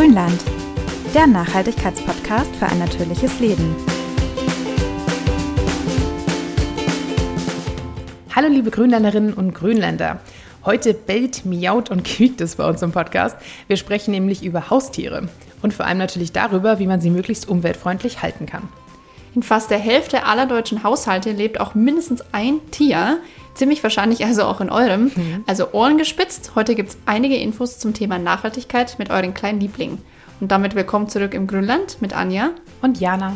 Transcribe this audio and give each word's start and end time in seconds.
Grünland, 0.00 0.40
der 1.14 1.26
Nachhaltigkeitspodcast 1.26 2.56
für 2.56 2.64
ein 2.64 2.78
natürliches 2.78 3.38
Leben. 3.38 3.76
Hallo 8.34 8.48
liebe 8.48 8.70
Grünländerinnen 8.70 9.34
und 9.34 9.52
Grünländer. 9.52 10.20
Heute 10.64 10.94
bellt, 10.94 11.44
miaut 11.44 11.90
und 11.90 12.02
quiekt 12.04 12.40
es 12.40 12.56
bei 12.56 12.66
uns 12.66 12.80
im 12.80 12.92
Podcast. 12.92 13.36
Wir 13.66 13.76
sprechen 13.76 14.12
nämlich 14.12 14.42
über 14.42 14.70
Haustiere 14.70 15.28
und 15.60 15.74
vor 15.74 15.84
allem 15.84 15.98
natürlich 15.98 16.32
darüber, 16.32 16.78
wie 16.78 16.86
man 16.86 17.02
sie 17.02 17.10
möglichst 17.10 17.46
umweltfreundlich 17.46 18.22
halten 18.22 18.46
kann. 18.46 18.70
In 19.34 19.42
fast 19.42 19.70
der 19.70 19.78
Hälfte 19.78 20.24
aller 20.24 20.46
deutschen 20.46 20.82
Haushalte 20.82 21.32
lebt 21.32 21.60
auch 21.60 21.74
mindestens 21.74 22.24
ein 22.32 22.60
Tier. 22.70 23.18
Ziemlich 23.54 23.82
wahrscheinlich 23.82 24.24
also 24.24 24.44
auch 24.44 24.60
in 24.60 24.70
eurem. 24.70 25.10
Mhm. 25.14 25.44
Also 25.46 25.72
Ohren 25.72 25.98
gespitzt. 25.98 26.52
Heute 26.54 26.74
gibt 26.74 26.90
es 26.90 26.98
einige 27.06 27.36
Infos 27.36 27.78
zum 27.78 27.94
Thema 27.94 28.18
Nachhaltigkeit 28.18 28.98
mit 28.98 29.10
euren 29.10 29.34
kleinen 29.34 29.60
Lieblingen. 29.60 29.98
Und 30.40 30.50
damit 30.50 30.74
willkommen 30.74 31.08
zurück 31.08 31.34
im 31.34 31.46
Grünland 31.46 32.00
mit 32.00 32.14
Anja 32.14 32.50
und 32.80 32.98
Jana. 32.98 33.34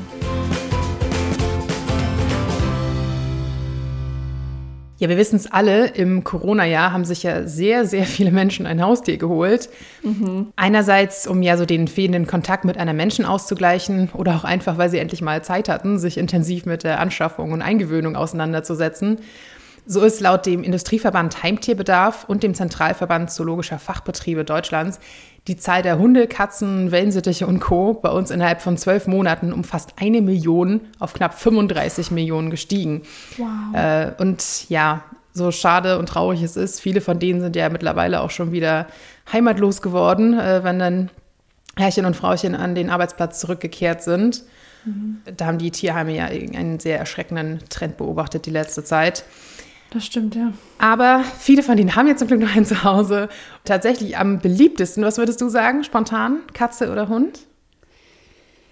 Ja, 4.97 5.09
wir 5.11 5.19
wissen 5.19 5.37
es 5.37 5.51
alle, 5.51 5.89
im 5.89 6.25
Corona-Jahr 6.25 6.93
haben 6.93 7.05
sich 7.05 7.25
ja 7.25 7.47
sehr, 7.47 7.85
sehr 7.85 8.05
viele 8.07 8.31
Menschen 8.31 8.65
ein 8.65 8.81
Haustier 8.81 9.19
geholt. 9.19 9.69
Mhm. 10.03 10.53
Einerseits, 10.57 11.27
um 11.27 11.43
ja 11.43 11.59
so 11.59 11.67
den 11.67 11.89
fehlenden 11.89 12.27
Kontakt 12.27 12.65
mit 12.65 12.79
einem 12.79 12.97
Menschen 12.97 13.27
auszugleichen 13.27 14.09
oder 14.15 14.37
auch 14.37 14.45
einfach, 14.45 14.79
weil 14.79 14.89
sie 14.89 14.99
endlich 14.99 15.21
mal 15.21 15.43
Zeit 15.45 15.69
hatten, 15.69 15.99
sich 15.99 16.17
intensiv 16.17 16.65
mit 16.65 16.85
der 16.85 17.01
Anschaffung 17.01 17.53
und 17.53 17.61
Eingewöhnung 17.61 18.17
auseinanderzusetzen. 18.17 19.19
So 19.87 20.03
ist 20.03 20.21
laut 20.21 20.47
dem 20.47 20.63
Industrieverband 20.63 21.43
Heimtierbedarf 21.43 22.25
und 22.25 22.43
dem 22.43 22.55
Zentralverband 22.55 23.31
Zoologischer 23.31 23.79
Fachbetriebe 23.79 24.45
Deutschlands 24.45 24.99
die 25.47 25.57
Zahl 25.57 25.83
der 25.83 25.99
Hunde, 25.99 26.27
Katzen, 26.27 26.91
Wellensittiche 26.91 27.47
und 27.47 27.61
Co. 27.61 27.95
bei 27.95 28.11
uns 28.11 28.31
innerhalb 28.31 28.63
von 28.63 28.79
zwölf 28.79 29.07
Monaten 29.07 29.53
um 29.53 29.63
fast 29.63 29.95
eine 30.01 30.23
Million 30.23 30.81
auf 30.99 31.13
knapp 31.13 31.39
35 31.39 32.11
Millionen 32.11 32.51
gestiegen. 32.51 33.03
Wow. 33.37 33.75
Äh, 33.75 34.13
und 34.19 34.71
ja, 34.71 35.05
so 35.35 35.51
schade 35.51 35.99
und 35.99 36.09
traurig 36.09 36.43
es 36.43 36.57
ist, 36.57 36.81
viele 36.81 37.01
von 37.01 37.19
denen 37.19 37.41
sind 37.41 37.57
ja 37.57 37.69
mittlerweile 37.69 38.23
auch 38.23 38.31
schon 38.31 38.53
wieder 38.53 38.87
heimatlos 39.33 39.83
geworden, 39.83 40.39
äh, 40.39 40.65
wenn 40.65 40.79
dann 40.79 41.11
Herrchen 41.77 42.07
und 42.07 42.17
Frauchen 42.17 42.55
an 42.55 42.75
den 42.75 42.89
Arbeitsplatz 42.89 43.41
zurückgekehrt 43.41 44.03
sind. 44.03 44.45
Mhm. 44.85 45.21
Da 45.37 45.47
haben 45.47 45.59
die 45.59 45.73
Tierheime 45.73 46.15
ja 46.15 46.27
einen 46.27 46.79
sehr 46.79 46.99
erschreckenden 46.99 47.59
Trend 47.69 47.97
beobachtet 47.97 48.47
die 48.47 48.51
letzte 48.51 48.85
Zeit. 48.85 49.25
Das 49.95 50.05
stimmt, 50.05 50.35
ja. 50.35 50.53
Aber 50.79 51.23
viele 51.39 51.63
von 51.63 51.77
denen 51.77 51.95
haben 51.95 52.09
jetzt 52.09 52.19
zum 52.19 52.27
Glück 52.27 52.41
noch 52.41 52.55
ein 52.55 52.67
Zuhause. 52.67 53.29
Tatsächlich 53.65 54.19
am 54.19 54.41
beliebtesten, 54.41 55.05
was 55.05 55.19
würdest 55.19 55.41
du 55.41 55.49
sagen? 55.49 55.85
Spontan? 55.85 56.41
Katze 56.53 56.91
oder 56.91 57.09
Hund? 57.09 57.39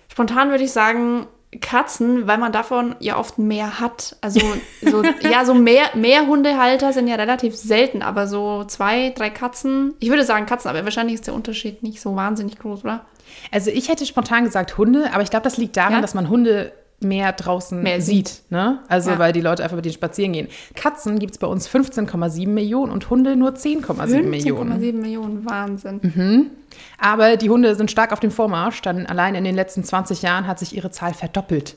Spontan 0.09 0.51
würde 0.51 0.65
ich 0.65 0.73
sagen 0.73 1.29
Katzen, 1.61 2.27
weil 2.27 2.39
man 2.39 2.51
davon 2.51 2.97
ja 2.99 3.19
oft 3.19 3.39
mehr 3.39 3.79
hat. 3.79 4.17
Also 4.21 4.41
so, 4.81 5.05
ja, 5.21 5.45
so 5.45 5.55
mehr, 5.55 5.91
mehr 5.95 6.27
Hundehalter 6.27 6.93
sind 6.93 7.07
ja 7.07 7.15
relativ 7.15 7.55
selten, 7.55 8.03
aber 8.03 8.27
so 8.27 8.65
zwei, 8.65 9.11
drei 9.11 9.31
Katzen. 9.31 9.95
Ich 10.01 10.09
würde 10.11 10.25
sagen 10.25 10.47
Katzen, 10.47 10.71
aber 10.71 10.83
wahrscheinlich 10.83 11.15
ist 11.15 11.29
der 11.29 11.35
Unterschied 11.35 11.85
nicht 11.85 12.01
so 12.01 12.17
wahnsinnig 12.17 12.59
groß, 12.59 12.83
oder? 12.83 13.05
Also 13.53 13.71
ich 13.71 13.89
hätte 13.89 14.07
spontan 14.07 14.45
gesagt 14.45 14.77
Hunde, 14.77 15.11
aber 15.13 15.23
ich 15.23 15.31
glaube, 15.31 15.45
das 15.45 15.57
liegt 15.57 15.77
daran, 15.77 15.93
ja? 15.93 16.01
dass 16.01 16.15
man 16.15 16.29
Hunde 16.29 16.73
mehr 17.03 17.33
draußen 17.33 17.83
mehr 17.83 18.01
sieht. 18.01 18.43
Ne? 18.51 18.81
Also 18.89 19.11
ja. 19.11 19.19
weil 19.19 19.33
die 19.33 19.41
Leute 19.41 19.63
einfach 19.63 19.77
mit 19.77 19.85
denen 19.85 19.95
spazieren 19.95 20.33
gehen. 20.33 20.49
Katzen 20.75 21.19
gibt 21.19 21.33
es 21.33 21.39
bei 21.39 21.47
uns 21.47 21.69
15,7 21.69 22.49
Millionen 22.49 22.93
und 22.93 23.09
Hunde 23.11 23.37
nur 23.37 23.51
10,7 23.51 24.23
Millionen. 24.23 24.73
15,7 24.73 24.93
Millionen, 24.95 25.45
Wahnsinn. 25.45 26.01
Mhm. 26.03 26.51
Aber 26.99 27.37
die 27.37 27.51
Hunde 27.51 27.75
sind 27.75 27.91
stark 27.91 28.13
auf 28.13 28.21
dem 28.21 28.31
Vormarsch, 28.31 28.83
dann 28.83 29.07
allein 29.07 29.35
in 29.35 29.45
den 29.45 29.55
letzten 29.55 29.85
20 29.85 30.23
Jahren 30.23 30.47
hat 30.47 30.59
sich 30.59 30.75
ihre 30.75 30.91
Zahl 30.91 31.15
verdoppelt. 31.15 31.77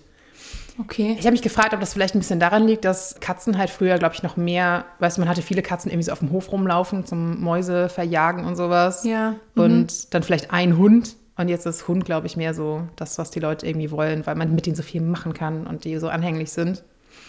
Okay. 0.78 1.16
Ich 1.18 1.26
habe 1.26 1.32
mich 1.32 1.42
gefragt, 1.42 1.74
ob 1.74 1.80
das 1.80 1.94
vielleicht 1.94 2.16
ein 2.16 2.20
bisschen 2.20 2.40
daran 2.40 2.68
liegt, 2.68 2.84
dass 2.84 3.20
Katzen 3.22 3.58
halt 3.58 3.70
früher, 3.70 3.98
glaube 3.98 4.16
ich, 4.16 4.24
noch 4.24 4.36
mehr, 4.36 4.86
weißt 5.00 5.18
du, 5.18 5.22
man 5.22 5.30
hatte 5.30 5.42
viele 5.42 5.62
Katzen 5.62 5.90
irgendwie 5.90 6.04
so 6.04 6.12
auf 6.12 6.20
dem 6.20 6.32
Hof 6.32 6.52
rumlaufen 6.52 7.06
zum 7.06 7.42
Mäuse 7.42 7.88
verjagen 7.88 8.46
und 8.46 8.58
sowas. 8.58 9.06
Ja. 9.06 9.36
Mhm. 9.56 9.62
Und 9.62 10.14
dann 10.14 10.24
vielleicht 10.24 10.52
ein 10.52 10.78
Hund 10.78 11.16
und 11.38 11.50
jetzt 11.50 11.66
ist 11.66 11.88
Hund, 11.88 12.06
glaube 12.06 12.28
ich, 12.28 12.38
mehr 12.38 12.54
so 12.54 12.88
das, 12.96 13.18
was 13.18 13.32
die 13.32 13.40
Leute 13.40 13.68
irgendwie 13.68 13.92
wollen, 13.92 14.26
weil 14.26 14.36
man 14.36 14.56
mit 14.56 14.66
denen 14.66 14.76
so 14.76 14.84
viel 14.84 15.02
machen 15.02 15.34
kann 15.34 15.68
und 15.68 15.84
die 15.84 15.98
so 15.98 16.08
anhänglich 16.08 16.52
sind. 16.52 16.84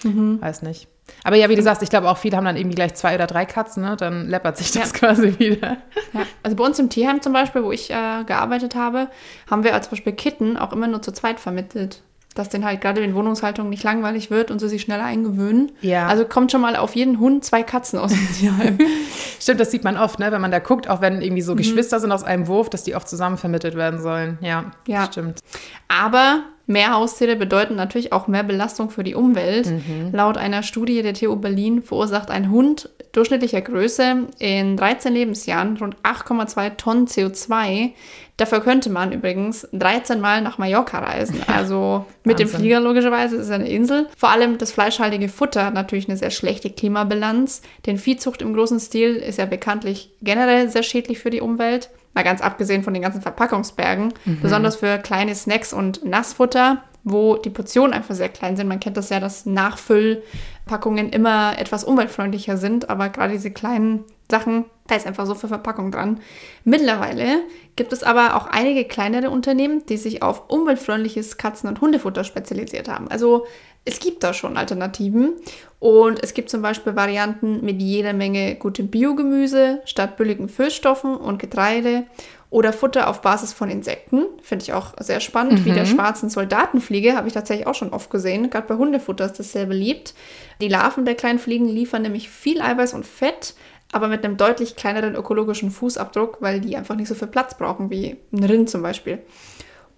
Mhm. 0.05 0.41
Weiß 0.41 0.63
nicht. 0.63 0.89
Aber 1.23 1.37
ja, 1.37 1.49
wie 1.49 1.55
du 1.55 1.63
sagst, 1.63 1.83
ich 1.83 1.91
glaube 1.91 2.09
auch 2.09 2.19
viele 2.19 2.37
haben 2.37 2.45
dann 2.45 2.57
irgendwie 2.57 2.75
gleich 2.75 2.95
zwei 2.95 3.15
oder 3.15 3.27
drei 3.27 3.45
Katzen, 3.47 3.83
ne? 3.83 3.97
dann 3.97 4.29
läppert 4.29 4.57
sich 4.57 4.73
das 4.73 4.93
ja. 4.93 4.99
quasi 4.99 5.39
wieder. 5.39 5.79
Ja. 6.13 6.27
Also 6.43 6.57
bei 6.57 6.65
uns 6.65 6.79
im 6.79 6.91
Tierheim 6.91 7.23
zum 7.23 7.33
Beispiel, 7.33 7.63
wo 7.63 7.73
ich 7.73 7.91
äh, 7.91 8.25
gearbeitet 8.25 8.75
habe, 8.75 9.09
haben 9.49 9.65
wir 9.65 9.75
als 9.75 9.89
Beispiel 9.89 10.13
Kitten 10.13 10.57
auch 10.57 10.73
immer 10.73 10.89
nur 10.89 11.03
zu 11.03 11.13
zweit 11.13 11.41
vermittelt 11.41 12.03
dass 12.39 12.49
denen 12.49 12.65
halt 12.65 12.81
gerade 12.81 13.01
in 13.03 13.15
Wohnungshaltung 13.15 13.69
nicht 13.69 13.83
langweilig 13.83 14.31
wird 14.31 14.51
und 14.51 14.59
sie 14.59 14.69
sich 14.69 14.83
schneller 14.83 15.05
eingewöhnen. 15.05 15.73
Ja. 15.81 16.07
Also 16.07 16.25
kommt 16.25 16.53
schon 16.53 16.61
mal 16.61 16.77
auf 16.77 16.95
jeden 16.95 17.19
Hund 17.19 17.45
zwei 17.45 17.63
Katzen 17.63 17.99
aus 17.99 18.13
dem 18.13 18.29
Tierheim. 18.39 18.79
Stimmt, 19.41 19.61
das 19.61 19.71
sieht 19.71 19.85
man 19.85 19.97
oft, 19.97 20.19
ne? 20.19 20.33
wenn 20.33 20.41
man 20.41 20.51
da 20.51 20.59
guckt, 20.59 20.89
auch 20.89 21.01
wenn 21.01 21.21
irgendwie 21.21 21.43
so 21.43 21.53
mhm. 21.53 21.59
Geschwister 21.59 22.01
sind 22.01 22.13
aus 22.13 22.25
einem 22.25 22.47
Wurf, 22.47 22.71
dass 22.71 22.85
die 22.85 22.95
oft 22.95 23.09
zusammen 23.09 23.37
vermittelt 23.37 23.75
werden 23.75 24.01
sollen. 24.01 24.39
Ja, 24.41 24.73
ja. 24.87 25.07
stimmt. 25.07 25.41
Aber 25.89 26.43
mehr 26.67 26.95
Haustiere 26.95 27.37
bedeuten 27.37 27.77
natürlich 27.77 28.13
auch 28.13 28.27
mehr 28.27 28.43
Belastung 28.43 28.91
für 28.91 29.05
die 29.05 29.15
Umwelt. 29.15 29.67
Mhm. 29.67 30.11
Laut 30.13 30.37
einer 30.37 30.63
Studie 30.63 31.03
der 31.03 31.15
TU 31.15 31.37
Berlin 31.37 31.83
verursacht 31.83 32.31
ein 32.31 32.51
Hund 32.51 32.91
durchschnittlicher 33.13 33.63
Größe 33.63 34.27
in 34.39 34.77
13 34.77 35.13
Lebensjahren 35.13 35.77
rund 35.79 35.97
8,2 36.03 36.77
Tonnen 36.77 37.07
CO2. 37.07 37.93
Dafür 38.37 38.61
könnte 38.61 38.91
man 38.91 39.13
übrigens 39.13 39.67
13 39.73 40.21
Mal 40.21 40.43
nach 40.43 40.59
Mallorca 40.59 40.99
reisen. 40.99 41.43
Also 41.47 42.05
mit 42.23 42.39
dem 42.39 42.49
Flieger 42.49 42.81
logischerweise, 42.81 43.37
ist 43.37 43.51
eine 43.51 43.69
Insel. 43.69 44.09
Vor 44.17 44.31
allem 44.31 44.59
das 44.59 44.73
fleischhaltige 44.73 45.29
Futter 45.29 45.65
hat 45.65 45.75
natürlich 45.75 46.09
eine 46.09 46.19
sehr 46.19 46.31
schlechte 46.31 46.71
Klimabilanz. 46.71 47.63
Denn 47.87 47.97
Viehzucht 47.97 48.43
im 48.43 48.53
großen 48.53 48.79
Stil 48.79 49.17
ist 49.17 49.39
ja 49.39 49.47
bekanntlich 49.47 50.11
generell 50.21 50.69
sehr 50.69 50.83
schädlich 50.83 51.19
für 51.19 51.31
die 51.31 51.41
Umwelt. 51.41 51.89
Mal 52.13 52.25
ganz 52.25 52.43
abgesehen 52.43 52.83
von 52.83 52.93
den 52.93 53.03
ganzen 53.03 53.23
Verpackungsbergen. 53.23 54.13
Mhm. 54.25 54.41
Besonders 54.43 54.77
für 54.77 54.99
kleine 54.99 55.35
Snacks 55.35 55.73
und 55.73 56.05
Nassfutter 56.05 56.83
wo 57.09 57.37
die 57.37 57.51
Portionen 57.51 57.93
einfach 57.93 58.17
sehr 58.17 58.29
klein 58.29 58.57
sind. 58.57 58.67
Man 58.67 58.81
kennt 58.81 58.97
das 58.97 59.11
ja, 59.11 59.21
dass 59.21 59.47
Nachfüllpackungen 59.47 61.11
immer 61.11 61.57
etwas 61.57 61.85
umweltfreundlicher 61.85 62.57
sind, 62.57 62.91
aber 62.91 63.11
gerade 63.11 63.33
diese 63.33 63.53
kleinen 63.53 64.03
Sachen, 64.29 64.65
da 64.89 64.95
ist 64.95 65.07
einfach 65.07 65.27
so 65.27 65.35
viel 65.35 65.49
Verpackung 65.49 65.91
dran. 65.91 66.21
Mittlerweile 66.65 67.43
gibt 67.77 67.93
es 67.93 68.03
aber 68.03 68.37
auch 68.37 68.47
einige 68.47 68.85
kleinere 68.85 69.31
Unternehmen, 69.31 69.85
die 69.87 69.97
sich 69.97 70.23
auf 70.23 70.49
umweltfreundliches 70.49 71.39
Katzen- 71.39 71.69
und 71.69 71.81
Hundefutter 71.81 72.25
spezialisiert 72.25 72.89
haben. 72.89 73.09
Also 73.09 73.47
es 73.85 74.01
gibt 74.01 74.25
da 74.25 74.35
schon 74.35 74.57
Alternativen 74.57 75.35
und 75.79 76.23
es 76.23 76.35
gibt 76.35 76.51
zum 76.51 76.61
Beispiel 76.61 76.97
Varianten 76.97 77.65
mit 77.65 77.81
jeder 77.81 78.13
Menge 78.13 78.57
gutem 78.57 78.89
Biogemüse 78.89 79.81
statt 79.85 80.17
billigen 80.17 80.49
Füllstoffen 80.49 81.17
und 81.17 81.39
Getreide 81.39 82.05
oder 82.51 82.73
Futter 82.73 83.09
auf 83.09 83.23
Basis 83.23 83.53
von 83.53 83.71
Insekten. 83.71 84.25
Finde 84.41 84.65
ich 84.65 84.73
auch 84.73 84.95
sehr 84.99 85.21
spannend. 85.21 85.61
Mhm. 85.61 85.65
Wie 85.65 85.73
der 85.73 85.85
mhm. 85.85 85.89
schwarzen 85.89 86.31
Soldatenfliege 86.31 87.17
habe 87.17 87.29
ich 87.29 87.35
tatsächlich 87.35 87.67
auch 87.67 87.75
schon 87.75 87.93
oft 87.93 88.11
gesehen. 88.11 88.51
Gerade 88.51 88.67
bei 88.67 88.77
Hundefutter 88.77 89.27
ist 89.27 89.39
das 89.39 89.53
sehr 89.53 89.67
beliebt. 89.67 90.15
Die 90.61 90.69
Larven 90.69 91.05
der 91.05 91.15
kleinen 91.15 91.39
Fliegen 91.39 91.69
liefern 91.69 92.03
nämlich 92.03 92.29
viel 92.29 92.61
Eiweiß 92.61 92.95
und 92.95 93.07
Fett, 93.07 93.55
aber 93.93 94.09
mit 94.09 94.25
einem 94.25 94.37
deutlich 94.37 94.77
kleineren 94.77 95.15
ökologischen 95.15 95.71
Fußabdruck, 95.71 96.39
weil 96.41 96.61
die 96.61 96.77
einfach 96.77 96.97
nicht 96.97 97.09
so 97.09 97.15
viel 97.15 97.29
Platz 97.29 97.57
brauchen 97.57 97.91
wie 97.91 98.17
ein 98.33 98.45
Rind 98.45 98.69
zum 98.69 98.83
Beispiel. 98.83 99.23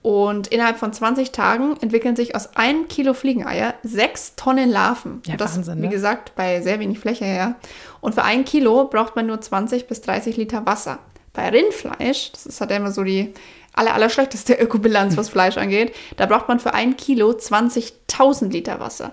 Und 0.03 0.47
innerhalb 0.49 0.79
von 0.79 0.93
20 0.93 1.33
Tagen 1.33 1.77
entwickeln 1.81 2.15
sich 2.15 2.35
aus 2.35 2.55
einem 2.57 2.87
Kilo 2.89 3.15
Fliegeneier 3.15 3.75
sechs 3.83 4.37
Tonnen 4.37 4.71
Larven. 4.71 5.23
Ja, 5.27 5.37
das, 5.37 5.57
Wahnsinn, 5.57 5.81
ne? 5.81 5.89
wie 5.89 5.93
gesagt, 5.93 6.35
bei 6.37 6.63
sehr 6.63 6.79
wenig 6.79 7.01
Fläche, 7.01 7.25
ja. 7.25 7.57
Und 8.01 8.15
für 8.15 8.23
ein 8.23 8.45
Kilo 8.45 8.85
braucht 8.85 9.17
man 9.17 9.27
nur 9.27 9.41
20 9.41 9.89
bis 9.89 10.01
30 10.03 10.37
Liter 10.37 10.65
Wasser. 10.67 11.01
Bei 11.33 11.49
Rindfleisch, 11.49 12.31
das 12.33 12.47
ist 12.47 12.61
halt 12.61 12.71
immer 12.71 12.93
so 12.93 13.03
die 13.03 13.35
aller, 13.75 13.95
aller 13.95 14.09
schlechteste 14.09 14.55
Ökobilanz, 14.61 15.17
was 15.17 15.29
Fleisch 15.29 15.57
angeht, 15.57 15.95
da 16.17 16.27
braucht 16.27 16.49
man 16.49 16.61
für 16.61 16.75
ein 16.75 16.97
Kilo 16.97 17.31
20.000 17.31 18.51
Liter 18.51 18.79
Wasser. 18.79 19.13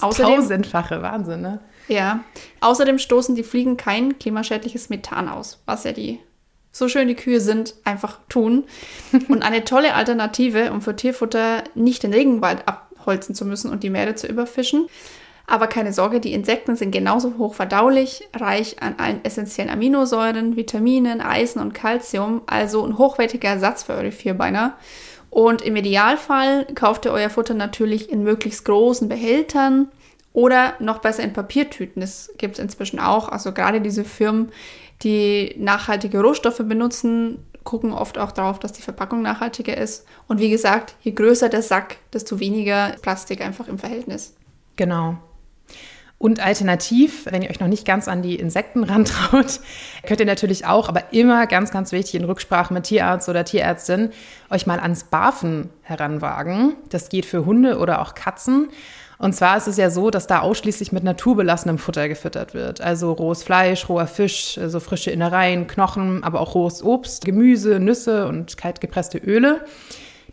Außerdem, 0.00 0.36
Tausendfache, 0.36 1.02
Wahnsinn, 1.02 1.42
ne? 1.42 1.60
Ja. 1.88 2.24
Außerdem 2.60 2.98
stoßen 2.98 3.34
die 3.34 3.42
Fliegen 3.42 3.76
kein 3.76 4.18
klimaschädliches 4.18 4.88
Methan 4.88 5.28
aus, 5.28 5.60
was 5.66 5.84
ja 5.84 5.92
die 5.92 6.20
so 6.72 6.88
schön 6.88 7.06
die 7.06 7.14
Kühe 7.14 7.40
sind, 7.40 7.74
einfach 7.84 8.18
tun. 8.28 8.64
Und 9.28 9.42
eine 9.42 9.64
tolle 9.64 9.94
Alternative, 9.94 10.72
um 10.72 10.80
für 10.80 10.96
Tierfutter 10.96 11.64
nicht 11.74 12.02
den 12.02 12.14
Regenwald 12.14 12.66
abholzen 12.66 13.34
zu 13.34 13.44
müssen 13.44 13.70
und 13.70 13.82
die 13.82 13.90
Meere 13.90 14.14
zu 14.14 14.26
überfischen. 14.26 14.86
Aber 15.46 15.66
keine 15.66 15.92
Sorge, 15.92 16.20
die 16.20 16.32
Insekten 16.32 16.76
sind 16.76 16.92
genauso 16.92 17.36
hoch 17.36 17.54
verdaulich, 17.54 18.26
reich 18.34 18.80
an 18.80 18.94
allen 18.98 19.24
essentiellen 19.24 19.70
Aminosäuren, 19.70 20.56
Vitaminen, 20.56 21.20
Eisen 21.20 21.60
und 21.60 21.74
Calcium, 21.74 22.42
also 22.46 22.86
ein 22.86 22.96
hochwertiger 22.96 23.50
Ersatz 23.50 23.82
für 23.82 23.92
eure 23.92 24.12
Vierbeiner. 24.12 24.78
Und 25.28 25.62
im 25.62 25.76
Idealfall 25.76 26.66
kauft 26.74 27.04
ihr 27.04 27.12
euer 27.12 27.30
Futter 27.30 27.54
natürlich 27.54 28.10
in 28.10 28.22
möglichst 28.22 28.64
großen 28.64 29.08
Behältern 29.08 29.88
oder 30.32 30.74
noch 30.78 30.98
besser 30.98 31.22
in 31.22 31.32
Papiertüten. 31.32 32.00
Das 32.00 32.30
gibt 32.38 32.54
es 32.54 32.60
inzwischen 32.60 32.98
auch. 32.98 33.28
Also 33.28 33.52
gerade 33.52 33.80
diese 33.80 34.04
Firmen, 34.04 34.50
die 35.02 35.54
nachhaltige 35.58 36.20
Rohstoffe 36.20 36.62
benutzen 36.64 37.38
gucken 37.64 37.92
oft 37.92 38.18
auch 38.18 38.32
darauf, 38.32 38.58
dass 38.58 38.72
die 38.72 38.82
Verpackung 38.82 39.22
nachhaltiger 39.22 39.76
ist. 39.76 40.04
Und 40.28 40.40
wie 40.40 40.50
gesagt, 40.50 40.96
je 41.02 41.12
größer 41.12 41.48
der 41.48 41.62
Sack, 41.62 41.96
desto 42.12 42.40
weniger 42.40 42.96
Plastik 43.02 43.40
einfach 43.40 43.68
im 43.68 43.78
Verhältnis. 43.78 44.34
Genau. 44.76 45.18
Und 46.18 46.38
alternativ, 46.38 47.26
wenn 47.26 47.42
ihr 47.42 47.50
euch 47.50 47.58
noch 47.58 47.68
nicht 47.68 47.84
ganz 47.84 48.06
an 48.06 48.22
die 48.22 48.36
Insekten 48.36 48.84
rantraut, 48.84 49.60
könnt 50.06 50.20
ihr 50.20 50.26
natürlich 50.26 50.66
auch, 50.66 50.88
aber 50.88 51.12
immer 51.12 51.46
ganz, 51.46 51.72
ganz 51.72 51.90
wichtig 51.90 52.14
in 52.14 52.24
Rücksprache 52.24 52.72
mit 52.72 52.84
Tierarzt 52.84 53.28
oder 53.28 53.44
Tierärztin, 53.44 54.10
euch 54.48 54.66
mal 54.66 54.78
ans 54.78 55.04
Barfen 55.04 55.70
heranwagen. 55.82 56.76
Das 56.90 57.08
geht 57.08 57.26
für 57.26 57.44
Hunde 57.44 57.78
oder 57.78 58.00
auch 58.00 58.14
Katzen. 58.14 58.68
Und 59.22 59.34
zwar 59.34 59.56
ist 59.56 59.68
es 59.68 59.76
ja 59.76 59.88
so, 59.88 60.10
dass 60.10 60.26
da 60.26 60.40
ausschließlich 60.40 60.90
mit 60.90 61.04
naturbelassenem 61.04 61.78
Futter 61.78 62.08
gefüttert 62.08 62.54
wird. 62.54 62.80
Also 62.80 63.12
rohes 63.12 63.44
Fleisch, 63.44 63.88
roher 63.88 64.08
Fisch, 64.08 64.58
so 64.66 64.80
frische 64.80 65.12
Innereien, 65.12 65.68
Knochen, 65.68 66.24
aber 66.24 66.40
auch 66.40 66.56
rohes 66.56 66.82
Obst, 66.82 67.24
Gemüse, 67.24 67.78
Nüsse 67.78 68.26
und 68.26 68.56
kalt 68.56 68.80
gepresste 68.80 69.18
Öle. 69.18 69.64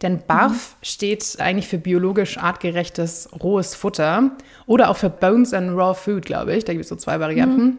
Denn 0.01 0.23
BARF 0.25 0.51
mhm. 0.51 0.83
steht 0.83 1.35
eigentlich 1.37 1.67
für 1.67 1.77
biologisch 1.77 2.39
artgerechtes 2.39 3.29
rohes 3.43 3.75
Futter 3.75 4.31
oder 4.65 4.89
auch 4.89 4.97
für 4.97 5.11
Bones 5.11 5.53
and 5.53 5.77
Raw 5.77 5.93
Food, 5.93 6.25
glaube 6.25 6.55
ich. 6.55 6.65
Da 6.65 6.73
gibt 6.73 6.85
es 6.85 6.89
so 6.89 6.95
zwei 6.95 7.19
Varianten. 7.19 7.63
Mhm. 7.63 7.77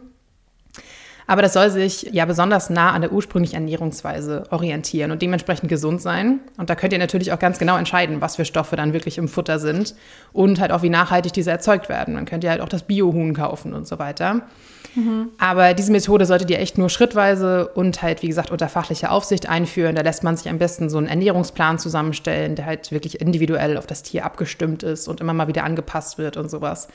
Aber 1.26 1.42
das 1.42 1.52
soll 1.52 1.70
sich 1.70 2.08
ja 2.12 2.24
besonders 2.24 2.70
nah 2.70 2.92
an 2.92 3.02
der 3.02 3.12
ursprünglichen 3.12 3.54
Ernährungsweise 3.54 4.44
orientieren 4.50 5.10
und 5.10 5.22
dementsprechend 5.22 5.68
gesund 5.68 6.02
sein. 6.02 6.40
Und 6.56 6.70
da 6.70 6.74
könnt 6.74 6.92
ihr 6.92 6.98
natürlich 6.98 7.32
auch 7.32 7.38
ganz 7.38 7.58
genau 7.58 7.76
entscheiden, 7.76 8.20
was 8.20 8.36
für 8.36 8.44
Stoffe 8.44 8.76
dann 8.76 8.92
wirklich 8.92 9.18
im 9.18 9.28
Futter 9.28 9.58
sind 9.58 9.94
und 10.32 10.60
halt 10.60 10.72
auch, 10.72 10.82
wie 10.82 10.90
nachhaltig 10.90 11.32
diese 11.32 11.50
erzeugt 11.50 11.88
werden. 11.88 12.14
Dann 12.14 12.24
könnt 12.24 12.44
ihr 12.44 12.50
halt 12.50 12.60
auch 12.60 12.68
das 12.68 12.82
Biohuhn 12.82 13.34
kaufen 13.34 13.74
und 13.74 13.86
so 13.86 13.98
weiter. 13.98 14.42
Mhm. 14.94 15.28
Aber 15.38 15.74
diese 15.74 15.92
Methode 15.92 16.26
solltet 16.26 16.50
ihr 16.50 16.58
echt 16.58 16.78
nur 16.78 16.88
schrittweise 16.88 17.68
und 17.68 18.02
halt, 18.02 18.22
wie 18.22 18.28
gesagt, 18.28 18.50
unter 18.50 18.68
fachlicher 18.68 19.12
Aufsicht 19.12 19.48
einführen. 19.48 19.94
Da 19.94 20.02
lässt 20.02 20.24
man 20.24 20.36
sich 20.36 20.48
am 20.48 20.58
besten 20.58 20.90
so 20.90 20.98
einen 20.98 21.06
Ernährungsplan 21.06 21.78
zusammenstellen, 21.78 22.56
der 22.56 22.66
halt 22.66 22.90
wirklich 22.92 23.20
individuell 23.20 23.76
auf 23.76 23.86
das 23.86 24.02
Tier 24.02 24.24
abgestimmt 24.24 24.82
ist 24.82 25.08
und 25.08 25.20
immer 25.20 25.32
mal 25.32 25.48
wieder 25.48 25.64
angepasst 25.64 26.18
wird 26.18 26.36
und 26.36 26.50
sowas. 26.50 26.88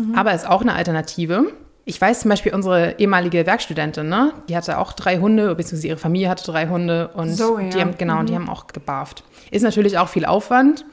Mhm. 0.00 0.14
Aber 0.14 0.34
ist 0.34 0.48
auch 0.48 0.62
eine 0.62 0.74
Alternative. 0.74 1.52
Ich 1.88 2.00
weiß 2.00 2.20
zum 2.20 2.30
Beispiel, 2.30 2.52
unsere 2.52 2.98
ehemalige 2.98 3.46
Werkstudentin, 3.46 4.08
ne, 4.08 4.34
die 4.48 4.56
hatte 4.56 4.78
auch 4.78 4.92
drei 4.92 5.18
Hunde, 5.18 5.54
beziehungsweise 5.54 5.86
ihre 5.86 5.98
Familie 5.98 6.28
hatte 6.28 6.44
drei 6.44 6.66
Hunde 6.66 7.10
und 7.14 7.32
so, 7.32 7.60
ja. 7.60 7.68
die 7.68 7.80
haben, 7.80 7.96
genau, 7.96 8.22
mhm. 8.22 8.26
die 8.26 8.34
haben 8.34 8.48
auch 8.48 8.66
gebarft. 8.66 9.22
Ist 9.52 9.62
natürlich 9.62 9.96
auch 9.96 10.08
viel 10.08 10.24
Aufwand. 10.24 10.84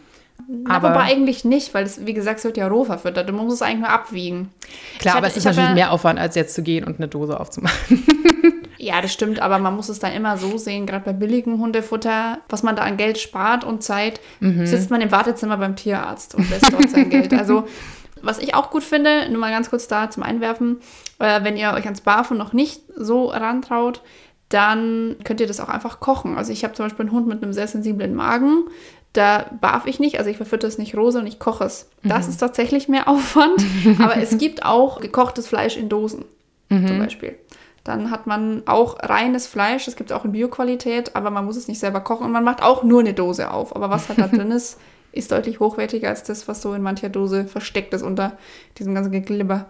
Na, 0.48 0.76
aber, 0.76 1.00
eigentlich 1.00 1.46
nicht, 1.46 1.74
weil 1.74 1.86
es, 1.86 2.06
wie 2.06 2.14
gesagt, 2.14 2.40
es 2.40 2.46
wird 2.46 2.58
ja 2.58 2.68
roh 2.68 2.84
verfüttert. 2.84 3.28
Du 3.28 3.34
musst 3.34 3.56
es 3.56 3.62
eigentlich 3.64 3.80
nur 3.80 3.90
abwiegen. 3.90 4.52
Klar, 5.00 5.16
hatte, 5.16 5.24
aber 5.24 5.28
es 5.28 5.38
ist 5.38 5.46
natürlich 5.46 5.74
mehr 5.74 5.92
Aufwand, 5.92 6.20
als 6.20 6.36
jetzt 6.36 6.54
zu 6.54 6.62
gehen 6.62 6.84
und 6.84 6.98
eine 6.98 7.08
Dose 7.08 7.40
aufzumachen. 7.40 8.04
ja, 8.78 9.02
das 9.02 9.12
stimmt, 9.12 9.40
aber 9.40 9.58
man 9.58 9.76
muss 9.76 9.90
es 9.90 9.98
dann 9.98 10.14
immer 10.14 10.38
so 10.38 10.60
sehen, 10.60 10.86
gerade 10.86 11.06
bei 11.06 11.14
billigem 11.14 11.60
Hundefutter, 11.60 12.40
was 12.50 12.62
man 12.62 12.76
da 12.76 12.84
an 12.84 12.98
Geld 12.98 13.18
spart 13.18 13.64
und 13.64 13.82
Zeit, 13.82 14.20
mhm. 14.42 14.68
sitzt 14.68 14.92
man 14.92 15.02
im 15.02 15.12
Wartezimmer 15.12 15.58
beim 15.58 15.76
Tierarzt 15.76 16.36
und 16.36 16.48
lässt 16.52 16.72
dort 16.72 16.90
sein 16.90 17.10
Geld. 17.10 17.34
Also 17.34 17.68
was 18.24 18.40
ich 18.40 18.56
auch 18.56 18.72
gut 18.72 18.84
finde, 18.84 19.30
nur 19.30 19.40
mal 19.40 19.52
ganz 19.52 19.70
kurz 19.70 19.88
da 19.88 20.10
zum 20.10 20.24
Einwerfen, 20.24 20.80
äh, 21.20 21.44
wenn 21.44 21.58
ihr 21.58 21.74
euch 21.74 21.86
ans 21.86 22.02
Barfen 22.02 22.38
noch 22.38 22.54
nicht 22.54 22.82
so 22.96 23.28
rantraut, 23.28 24.02
dann 24.50 25.18
könnt 25.24 25.42
ihr 25.42 25.48
das 25.48 25.60
auch 25.60 25.70
einfach 25.70 26.00
kochen. 26.00 26.38
Also 26.38 26.52
ich 26.52 26.64
habe 26.64 26.74
zum 26.74 26.86
Beispiel 26.86 27.06
einen 27.06 27.16
Hund 27.16 27.28
mit 27.28 27.44
einem 27.44 27.54
sehr 27.54 27.68
sensiblen 27.68 28.16
Magen. 28.16 28.66
Da 29.12 29.46
barf 29.62 29.86
ich 29.86 30.00
nicht, 30.00 30.18
also 30.18 30.30
ich 30.30 30.38
verfütter 30.38 30.68
es 30.68 30.78
nicht 30.78 30.96
rosa 30.96 31.20
und 31.20 31.28
ich 31.28 31.40
koche 31.40 31.66
es. 31.66 31.90
Das 32.04 32.26
mhm. 32.26 32.32
ist 32.32 32.38
tatsächlich 32.38 32.88
mehr 32.88 33.08
Aufwand. 33.08 33.64
aber 34.00 34.18
es 34.18 34.38
gibt 34.38 34.66
auch 34.66 35.02
gekochtes 35.02 35.48
Fleisch 35.48 35.78
in 35.78 35.90
Dosen 35.90 36.26
mhm. 36.70 36.88
zum 36.88 37.00
Beispiel. 37.00 37.38
Dann 37.84 38.12
hat 38.12 38.28
man 38.28 38.64
auch 38.66 38.98
reines 39.02 39.46
Fleisch, 39.46 39.86
das 39.86 39.98
gibt 39.98 40.12
es 40.12 40.16
auch 40.16 40.24
in 40.24 40.32
Bioqualität, 40.32 41.16
aber 41.16 41.32
man 41.32 41.44
muss 41.44 41.58
es 41.58 41.68
nicht 41.68 41.80
selber 41.80 42.00
kochen 42.00 42.26
und 42.26 42.32
man 42.32 42.46
macht 42.46 42.64
auch 42.64 42.84
nur 42.84 43.02
eine 43.02 43.14
Dose 43.14 43.52
auf. 43.52 43.76
Aber 43.76 43.90
was 43.90 44.08
halt 44.08 44.20
da 44.20 44.28
drin 44.32 44.52
ist, 44.52 44.80
ist 45.14 45.32
deutlich 45.32 45.60
hochwertiger 45.60 46.10
als 46.10 46.24
das, 46.24 46.48
was 46.48 46.62
so 46.62 46.74
in 46.74 46.82
mancher 46.82 47.10
Dose 47.10 47.46
versteckt 47.46 47.94
ist 47.94 48.02
unter 48.02 48.38
diesem 48.78 48.94
ganzen 48.96 49.12
Geglibber. 49.12 49.68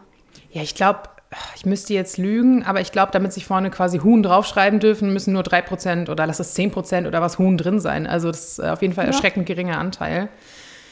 Ja, 0.51 0.61
ich 0.61 0.75
glaube, 0.75 1.01
ich 1.55 1.65
müsste 1.65 1.93
jetzt 1.93 2.17
lügen, 2.17 2.63
aber 2.63 2.81
ich 2.81 2.91
glaube, 2.91 3.11
damit 3.11 3.33
sich 3.33 3.45
vorne 3.45 3.69
quasi 3.69 3.99
Huhn 3.99 4.23
draufschreiben 4.23 4.79
dürfen, 4.79 5.13
müssen 5.13 5.33
nur 5.33 5.43
3% 5.43 6.09
oder 6.09 6.25
lass 6.27 6.39
es 6.39 6.55
10% 6.57 7.07
oder 7.07 7.21
was 7.21 7.39
Huhn 7.39 7.57
drin 7.57 7.79
sein. 7.79 8.07
Also 8.07 8.29
das 8.29 8.53
ist 8.53 8.59
auf 8.59 8.81
jeden 8.81 8.93
Fall 8.93 9.05
ja. 9.05 9.11
erschreckend 9.11 9.45
geringer 9.45 9.77
Anteil. 9.77 10.29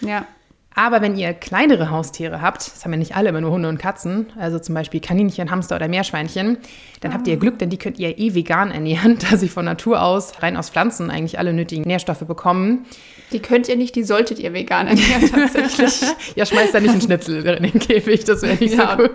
Ja. 0.01 0.25
Aber 0.73 1.01
wenn 1.01 1.17
ihr 1.17 1.33
kleinere 1.33 1.89
Haustiere 1.89 2.41
habt, 2.41 2.65
das 2.65 2.85
haben 2.85 2.93
ja 2.93 2.97
nicht 2.97 3.15
alle 3.15 3.29
immer 3.29 3.41
nur 3.41 3.51
Hunde 3.51 3.67
und 3.67 3.77
Katzen, 3.77 4.27
also 4.39 4.57
zum 4.57 4.73
Beispiel 4.73 5.01
Kaninchen, 5.01 5.51
Hamster 5.51 5.75
oder 5.75 5.89
Meerschweinchen, 5.89 6.57
dann 7.01 7.11
ah. 7.11 7.15
habt 7.15 7.27
ihr 7.27 7.35
Glück, 7.35 7.59
denn 7.59 7.69
die 7.69 7.77
könnt 7.77 7.99
ihr 7.99 8.17
eh 8.17 8.33
vegan 8.35 8.71
ernähren, 8.71 9.17
da 9.29 9.35
sie 9.35 9.49
von 9.49 9.65
Natur 9.65 10.01
aus 10.01 10.41
rein 10.41 10.55
aus 10.55 10.69
Pflanzen 10.69 11.11
eigentlich 11.11 11.37
alle 11.39 11.51
nötigen 11.51 11.83
Nährstoffe 11.83 12.25
bekommen. 12.25 12.85
Die 13.33 13.39
könnt 13.39 13.67
ihr 13.67 13.75
nicht, 13.75 13.95
die 13.95 14.03
solltet 14.03 14.39
ihr 14.39 14.53
vegan 14.53 14.87
ernähren 14.87 15.29
tatsächlich. 15.31 16.01
ja, 16.35 16.45
schmeißt 16.45 16.73
da 16.73 16.79
nicht 16.79 16.91
einen 16.91 17.01
Schnitzel 17.01 17.45
in 17.45 17.63
den 17.63 17.79
Käfig, 17.79 18.23
das 18.23 18.41
wäre 18.41 18.55
nicht 18.55 18.75
ja. 18.75 18.91
so 18.91 19.03
gut. 19.03 19.11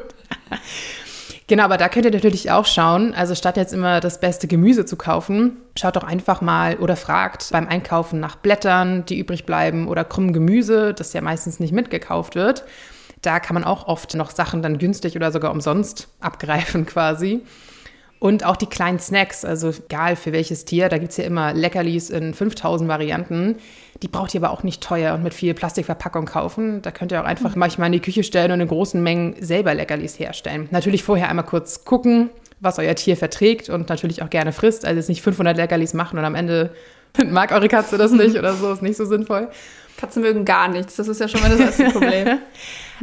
Genau, 1.49 1.63
aber 1.63 1.77
da 1.77 1.89
könnt 1.89 2.05
ihr 2.05 2.11
natürlich 2.11 2.51
auch 2.51 2.67
schauen, 2.67 3.15
also 3.15 3.37
statt 3.37 3.57
jetzt 3.57 3.73
immer 3.73 4.01
das 4.01 4.19
beste 4.19 4.49
Gemüse 4.49 4.85
zu 4.85 4.97
kaufen, 4.97 5.59
schaut 5.79 5.95
doch 5.95 6.03
einfach 6.03 6.41
mal 6.41 6.77
oder 6.79 6.97
fragt 6.97 7.51
beim 7.53 7.69
Einkaufen 7.69 8.19
nach 8.19 8.35
Blättern, 8.35 9.05
die 9.07 9.19
übrig 9.19 9.47
bleiben 9.47 9.87
oder 9.87 10.03
krummem 10.03 10.33
Gemüse, 10.33 10.93
das 10.93 11.13
ja 11.13 11.21
meistens 11.21 11.61
nicht 11.61 11.73
mitgekauft 11.73 12.35
wird. 12.35 12.65
Da 13.23 13.39
kann 13.39 13.55
man 13.55 13.63
auch 13.63 13.87
oft 13.87 14.15
noch 14.17 14.31
Sachen 14.31 14.61
dann 14.61 14.79
günstig 14.79 15.15
oder 15.15 15.31
sogar 15.31 15.53
umsonst 15.53 16.09
abgreifen 16.19 16.85
quasi. 16.87 17.43
Und 18.19 18.45
auch 18.45 18.57
die 18.57 18.67
kleinen 18.67 18.99
Snacks, 18.99 19.45
also 19.45 19.71
egal 19.71 20.17
für 20.17 20.33
welches 20.33 20.65
Tier, 20.65 20.89
da 20.89 20.99
gibt 20.99 21.11
es 21.11 21.19
ja 21.19 21.25
immer 21.25 21.53
Leckerlis 21.53 22.11
in 22.11 22.33
5000 22.33 22.89
Varianten. 22.89 23.57
Die 24.03 24.09
braucht 24.09 24.35
ihr 24.35 24.43
aber 24.43 24.53
auch 24.53 24.63
nicht 24.63 24.83
teuer 24.83 25.15
und 25.15 25.23
mit 25.23 25.35
viel 25.35 25.53
Plastikverpackung 25.55 26.25
kaufen. 26.25 26.83
Da 26.83 26.91
könnt 26.91 27.13
ihr 27.13 27.21
auch 27.21 27.27
einfach 27.27 27.55
mhm. 27.55 27.61
manchmal 27.61 27.87
in 27.87 27.93
die 27.93 28.01
Küche 28.01 28.25
stellen 28.25 28.53
und 28.53 28.61
in 28.61 28.69
großen 28.69 29.03
Mengen 29.03 29.35
selber 29.41 29.75
Leckerlis 29.75 30.19
herstellen. 30.19 30.69
Natürlich 30.71 31.03
vorher 31.03 31.29
einmal 31.29 31.45
kurz 31.45 31.85
gucken, 31.85 32.31
was 32.61 32.79
euer 32.79 32.95
Tier 32.95 33.17
verträgt 33.17 33.69
und 33.69 33.89
natürlich 33.89 34.23
auch 34.23 34.31
gerne 34.31 34.53
frisst. 34.53 34.87
Also 34.87 34.97
jetzt 34.97 35.09
nicht 35.09 35.23
500 35.23 35.57
Leckerlis 35.57 35.93
machen 35.93 36.19
und 36.19 36.25
am 36.25 36.35
Ende 36.35 36.71
mag 37.27 37.53
eure 37.53 37.69
Katze 37.69 37.99
das 37.99 38.13
nicht 38.13 38.37
oder 38.39 38.55
so, 38.55 38.73
ist 38.73 38.83
nicht 38.83 38.97
so 38.97 39.05
sinnvoll. 39.05 39.49
Katzen 39.99 40.23
mögen 40.23 40.45
gar 40.45 40.69
nichts, 40.69 40.97
das 40.97 41.09
ist 41.09 41.21
ja 41.21 41.29
schon 41.29 41.41
mal 41.41 41.51
das 41.51 41.61
erste 41.61 41.85
Problem. 41.91 42.39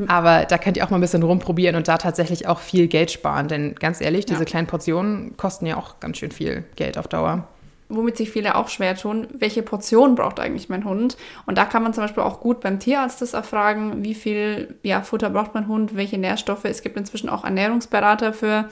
Aber 0.08 0.46
da 0.46 0.58
könnt 0.58 0.78
ihr 0.78 0.86
auch 0.86 0.90
mal 0.90 0.98
ein 0.98 1.02
bisschen 1.02 1.24
rumprobieren 1.24 1.76
und 1.76 1.88
da 1.88 1.98
tatsächlich 1.98 2.48
auch 2.48 2.60
viel 2.60 2.88
Geld 2.88 3.12
sparen. 3.12 3.48
Denn 3.48 3.76
ganz 3.76 4.02
ehrlich, 4.02 4.26
diese 4.26 4.40
ja. 4.40 4.46
kleinen 4.46 4.68
Portionen 4.68 5.38
kosten 5.38 5.66
ja 5.66 5.78
auch 5.78 6.00
ganz 6.00 6.18
schön 6.18 6.32
viel 6.32 6.64
Geld 6.76 6.98
auf 6.98 7.08
Dauer. 7.08 7.48
Womit 7.90 8.18
sich 8.18 8.32
viele 8.32 8.56
auch 8.56 8.70
schwer 8.70 8.96
tun, 8.96 9.28
welche 9.38 9.62
Portion 9.62 10.16
braucht 10.16 10.40
eigentlich 10.40 10.70
mein 10.70 10.86
Hund? 10.86 11.18
Und 11.46 11.58
da 11.58 11.66
kann 11.66 11.84
man 11.84 11.94
zum 11.94 12.04
Beispiel 12.04 12.24
auch 12.24 12.40
gut 12.40 12.62
beim 12.62 12.80
Tierarzt 12.80 13.22
das 13.22 13.34
erfragen, 13.34 14.04
wie 14.04 14.16
viel 14.16 14.76
ja, 14.84 15.02
Futter 15.02 15.30
braucht 15.30 15.54
mein 15.54 15.68
Hund, 15.68 15.96
welche 15.96 16.18
Nährstoffe. 16.18 16.66
Es 16.66 16.82
gibt 16.82 16.98
inzwischen 16.98 17.30
auch 17.30 17.44
Ernährungsberater 17.44 18.34
für 18.34 18.70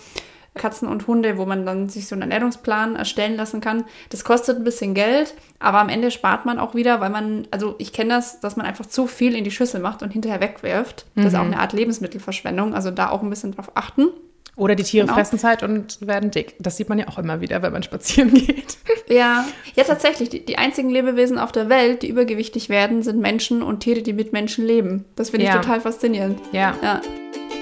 Katzen 0.56 0.88
und 0.88 1.08
Hunde, 1.08 1.38
wo 1.38 1.46
man 1.46 1.66
dann 1.66 1.88
sich 1.88 2.08
so 2.08 2.16
einen 2.16 2.24
Ernährungsplan 2.24 2.98
erstellen 2.98 3.38
lassen 3.38 3.62
kann. 3.62 3.86
Das 4.10 4.26
kostet 4.26 4.58
ein 4.58 4.64
bisschen 4.66 4.94
Geld, 4.94 5.34
aber 5.60 5.80
am 5.80 5.88
Ende 5.88 6.12
spart 6.12 6.46
man 6.46 6.60
auch 6.60 6.76
wieder, 6.76 7.00
weil 7.00 7.10
man, 7.10 7.48
also 7.52 7.76
ich 7.78 7.94
kenne 7.94 8.10
das, 8.10 8.42
dass 8.42 8.58
man 8.58 8.66
einfach 8.66 8.86
zu 8.86 9.08
viel 9.08 9.36
in 9.36 9.46
die 9.46 9.52
Schüssel 9.52 9.80
macht 9.80 10.04
und 10.04 10.12
hinterher 10.12 10.42
wegwirft. 10.42 11.06
Das 11.16 11.28
ist 11.28 11.36
auch 11.36 11.44
mhm. 11.44 11.54
eine 11.54 11.60
Art 11.60 11.72
Lebensmittelverschwendung, 11.72 12.74
also 12.74 12.92
da 12.92 13.10
auch 13.10 13.22
ein 13.22 13.30
bisschen 13.30 13.54
drauf 13.54 13.72
achten. 13.76 14.10
Oder 14.58 14.76
die 14.76 14.84
Tiere 14.84 15.06
genau. 15.06 15.16
fressen 15.16 15.38
es 15.38 15.44
halt 15.46 15.64
und 15.64 16.06
werden 16.06 16.30
dick. 16.30 16.56
Das 16.60 16.76
sieht 16.76 16.90
man 16.90 17.00
ja 17.00 17.08
auch 17.08 17.18
immer 17.18 17.40
wieder, 17.40 17.62
wenn 17.62 17.72
man 17.72 17.84
spazieren 17.84 18.34
geht. 18.34 18.78
Ja, 19.08 19.46
ja 19.76 19.84
tatsächlich. 19.86 20.30
Die, 20.30 20.46
die 20.46 20.58
einzigen 20.58 20.90
Lebewesen 20.90 21.40
auf 21.40 21.54
der 21.54 21.70
Welt, 21.70 22.02
die 22.02 22.10
übergewichtig 22.10 22.68
werden, 22.68 23.02
sind 23.02 23.20
Menschen 23.20 23.64
und 23.64 23.80
Tiere, 23.80 24.02
die 24.02 24.14
mit 24.14 24.34
Menschen 24.34 24.66
leben. 24.66 25.06
Das 25.16 25.30
finde 25.30 25.46
ich 25.46 25.54
ja. 25.54 25.62
total 25.62 25.80
faszinierend. 25.80 26.40
Ja. 26.52 26.76
ja. 26.84 27.02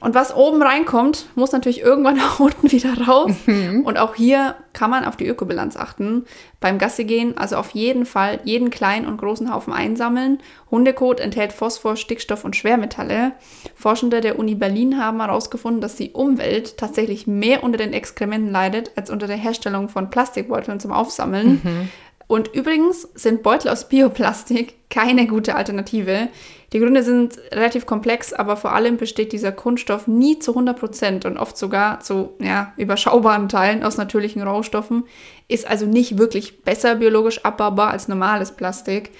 Und 0.00 0.14
was 0.14 0.34
oben 0.34 0.62
reinkommt, 0.62 1.26
muss 1.34 1.50
natürlich 1.50 1.80
irgendwann 1.80 2.16
nach 2.18 2.38
unten 2.38 2.70
wieder 2.70 2.94
raus. 3.06 3.32
Mhm. 3.46 3.82
Und 3.84 3.98
auch 3.98 4.14
hier 4.14 4.54
kann 4.72 4.90
man 4.90 5.04
auf 5.04 5.16
die 5.16 5.26
Ökobilanz 5.26 5.76
achten. 5.76 6.24
Beim 6.60 6.78
Gassi 6.78 7.04
gehen 7.04 7.36
also 7.36 7.56
auf 7.56 7.70
jeden 7.70 8.06
Fall 8.06 8.38
jeden 8.44 8.70
kleinen 8.70 9.06
und 9.06 9.16
großen 9.16 9.52
Haufen 9.52 9.72
einsammeln. 9.72 10.38
Hundekot 10.70 11.18
enthält 11.18 11.52
Phosphor, 11.52 11.96
Stickstoff 11.96 12.44
und 12.44 12.54
Schwermetalle. 12.54 13.32
Forschende 13.74 14.20
der 14.20 14.38
Uni 14.38 14.54
Berlin 14.54 15.02
haben 15.02 15.20
herausgefunden, 15.20 15.80
dass 15.80 15.96
die 15.96 16.10
Umwelt 16.12 16.76
tatsächlich 16.76 17.26
mehr 17.26 17.64
unter 17.64 17.78
den 17.78 17.92
Exkrementen 17.92 18.52
leidet 18.52 18.92
als 18.94 19.10
unter 19.10 19.26
der 19.26 19.36
Herstellung 19.36 19.88
von 19.88 20.10
Plastikbeuteln 20.10 20.78
zum 20.78 20.92
Aufsammeln. 20.92 21.60
Mhm. 21.64 21.88
Und 22.28 22.54
übrigens 22.54 23.08
sind 23.14 23.42
Beutel 23.42 23.70
aus 23.70 23.88
Bioplastik 23.88 24.90
keine 24.90 25.26
gute 25.26 25.54
Alternative. 25.54 26.28
Die 26.72 26.80
Gründe 26.80 27.02
sind 27.02 27.38
relativ 27.50 27.86
komplex, 27.86 28.34
aber 28.34 28.56
vor 28.56 28.72
allem 28.72 28.98
besteht 28.98 29.32
dieser 29.32 29.52
Kunststoff 29.52 30.06
nie 30.06 30.38
zu 30.38 30.52
100% 30.52 31.26
und 31.26 31.38
oft 31.38 31.56
sogar 31.56 32.00
zu 32.00 32.34
ja, 32.40 32.74
überschaubaren 32.76 33.48
Teilen 33.48 33.82
aus 33.82 33.96
natürlichen 33.96 34.42
Rohstoffen, 34.42 35.04
ist 35.48 35.66
also 35.66 35.86
nicht 35.86 36.18
wirklich 36.18 36.62
besser 36.62 36.96
biologisch 36.96 37.44
abbaubar 37.44 37.90
als 37.90 38.08
normales 38.08 38.52
Plastik. 38.52 39.10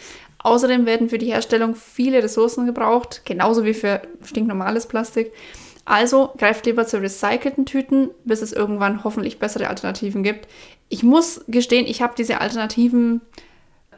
Außerdem 0.40 0.84
werden 0.84 1.08
für 1.08 1.18
die 1.18 1.32
Herstellung 1.32 1.74
viele 1.74 2.22
Ressourcen 2.22 2.66
gebraucht, 2.66 3.22
genauso 3.24 3.64
wie 3.64 3.74
für 3.74 4.02
stinknormales 4.24 4.86
Plastik. 4.86 5.32
Also 5.86 6.34
greift 6.36 6.66
lieber 6.66 6.86
zu 6.86 7.00
recycelten 7.00 7.64
Tüten, 7.64 8.10
bis 8.24 8.42
es 8.42 8.52
irgendwann 8.52 9.04
hoffentlich 9.04 9.38
bessere 9.38 9.68
Alternativen 9.68 10.22
gibt. 10.22 10.46
Ich 10.90 11.02
muss 11.02 11.44
gestehen, 11.48 11.86
ich 11.86 12.02
habe 12.02 12.12
diese 12.16 12.42
Alternativen 12.42 13.22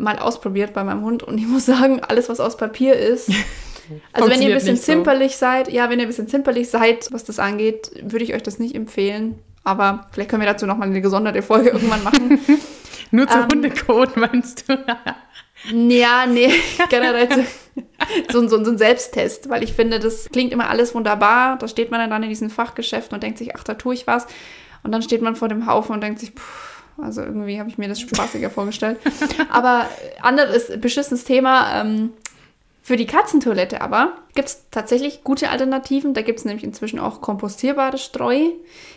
mal 0.00 0.18
ausprobiert 0.18 0.72
bei 0.72 0.84
meinem 0.84 1.02
Hund 1.02 1.22
und 1.22 1.38
ich 1.38 1.46
muss 1.46 1.66
sagen, 1.66 2.00
alles, 2.00 2.28
was 2.28 2.40
aus 2.40 2.56
Papier 2.56 2.94
ist. 2.94 3.30
Also 4.12 4.30
wenn 4.30 4.40
ihr 4.40 4.50
ein 4.50 4.54
bisschen 4.54 4.76
zimperlich 4.76 5.32
so. 5.32 5.40
seid, 5.40 5.68
ja, 5.68 5.90
wenn 5.90 5.98
ihr 5.98 6.06
ein 6.06 6.08
bisschen 6.08 6.28
zimperlich 6.28 6.68
seid, 6.70 7.08
was 7.10 7.24
das 7.24 7.40
angeht, 7.40 7.90
würde 8.02 8.24
ich 8.24 8.34
euch 8.34 8.42
das 8.44 8.60
nicht 8.60 8.76
empfehlen. 8.76 9.40
Aber 9.64 10.06
vielleicht 10.12 10.30
können 10.30 10.42
wir 10.42 10.48
dazu 10.48 10.64
nochmal 10.66 10.88
eine 10.88 11.00
gesonderte 11.00 11.42
Folge 11.42 11.70
irgendwann 11.72 12.04
machen. 12.04 12.38
Nur 13.10 13.26
zu 13.26 13.38
ähm, 13.38 13.48
Hundekot, 13.52 14.16
meinst 14.16 14.68
du? 14.68 14.78
ja, 15.72 16.26
nee, 16.26 16.52
generell 16.88 17.28
so, 18.30 18.46
so, 18.46 18.64
so, 18.64 18.70
ein 18.70 18.78
Selbsttest, 18.78 19.48
weil 19.48 19.62
ich 19.62 19.72
finde, 19.72 19.98
das 19.98 20.28
klingt 20.30 20.52
immer 20.52 20.70
alles 20.70 20.94
wunderbar. 20.94 21.58
Da 21.58 21.66
steht 21.66 21.90
man 21.90 22.08
dann 22.08 22.22
in 22.22 22.28
diesen 22.28 22.50
Fachgeschäften 22.50 23.14
und 23.14 23.22
denkt 23.22 23.38
sich, 23.38 23.56
ach, 23.56 23.64
da 23.64 23.74
tue 23.74 23.94
ich 23.94 24.06
was. 24.06 24.26
Und 24.82 24.92
dann 24.92 25.02
steht 25.02 25.20
man 25.20 25.36
vor 25.36 25.48
dem 25.48 25.66
Haufen 25.66 25.94
und 25.94 26.00
denkt 26.00 26.20
sich, 26.20 26.30
pff, 26.30 26.69
also 26.98 27.22
irgendwie 27.22 27.58
habe 27.58 27.68
ich 27.68 27.78
mir 27.78 27.88
das 27.88 28.00
spaßiger 28.00 28.50
vorgestellt. 28.50 28.98
Aber 29.50 29.88
anderes 30.22 30.70
beschissenes 30.80 31.24
Thema. 31.24 31.80
Ähm, 31.80 32.12
für 32.82 32.96
die 32.96 33.06
Katzentoilette 33.06 33.82
aber 33.82 34.14
gibt 34.34 34.48
es 34.48 34.64
tatsächlich 34.70 35.22
gute 35.22 35.50
Alternativen. 35.50 36.14
Da 36.14 36.22
gibt 36.22 36.40
es 36.40 36.44
nämlich 36.44 36.64
inzwischen 36.64 36.98
auch 36.98 37.20
kompostierbare 37.20 37.98
Streu. 37.98 38.48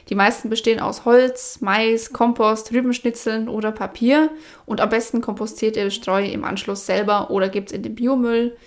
Die 0.10 0.16
meisten 0.16 0.50
bestehen 0.50 0.80
aus 0.80 1.06
Holz, 1.06 1.60
Mais, 1.62 2.12
Kompost, 2.14 2.72
Rübenschnitzeln 2.72 3.50
oder 3.50 3.72
Papier. 3.72 4.32
Und 4.66 4.82
am 4.82 4.90
besten 4.90 5.22
kompostiert 5.22 5.76
ihr 5.76 5.92
Streu 5.92 6.26
im 6.26 6.44
Anschluss 6.44 6.86
selber 6.86 7.30
oder 7.30 7.50
gibt 7.50 7.70
es 7.70 7.76
in 7.76 7.84
den 7.84 7.94
Biomüll. 7.94 8.58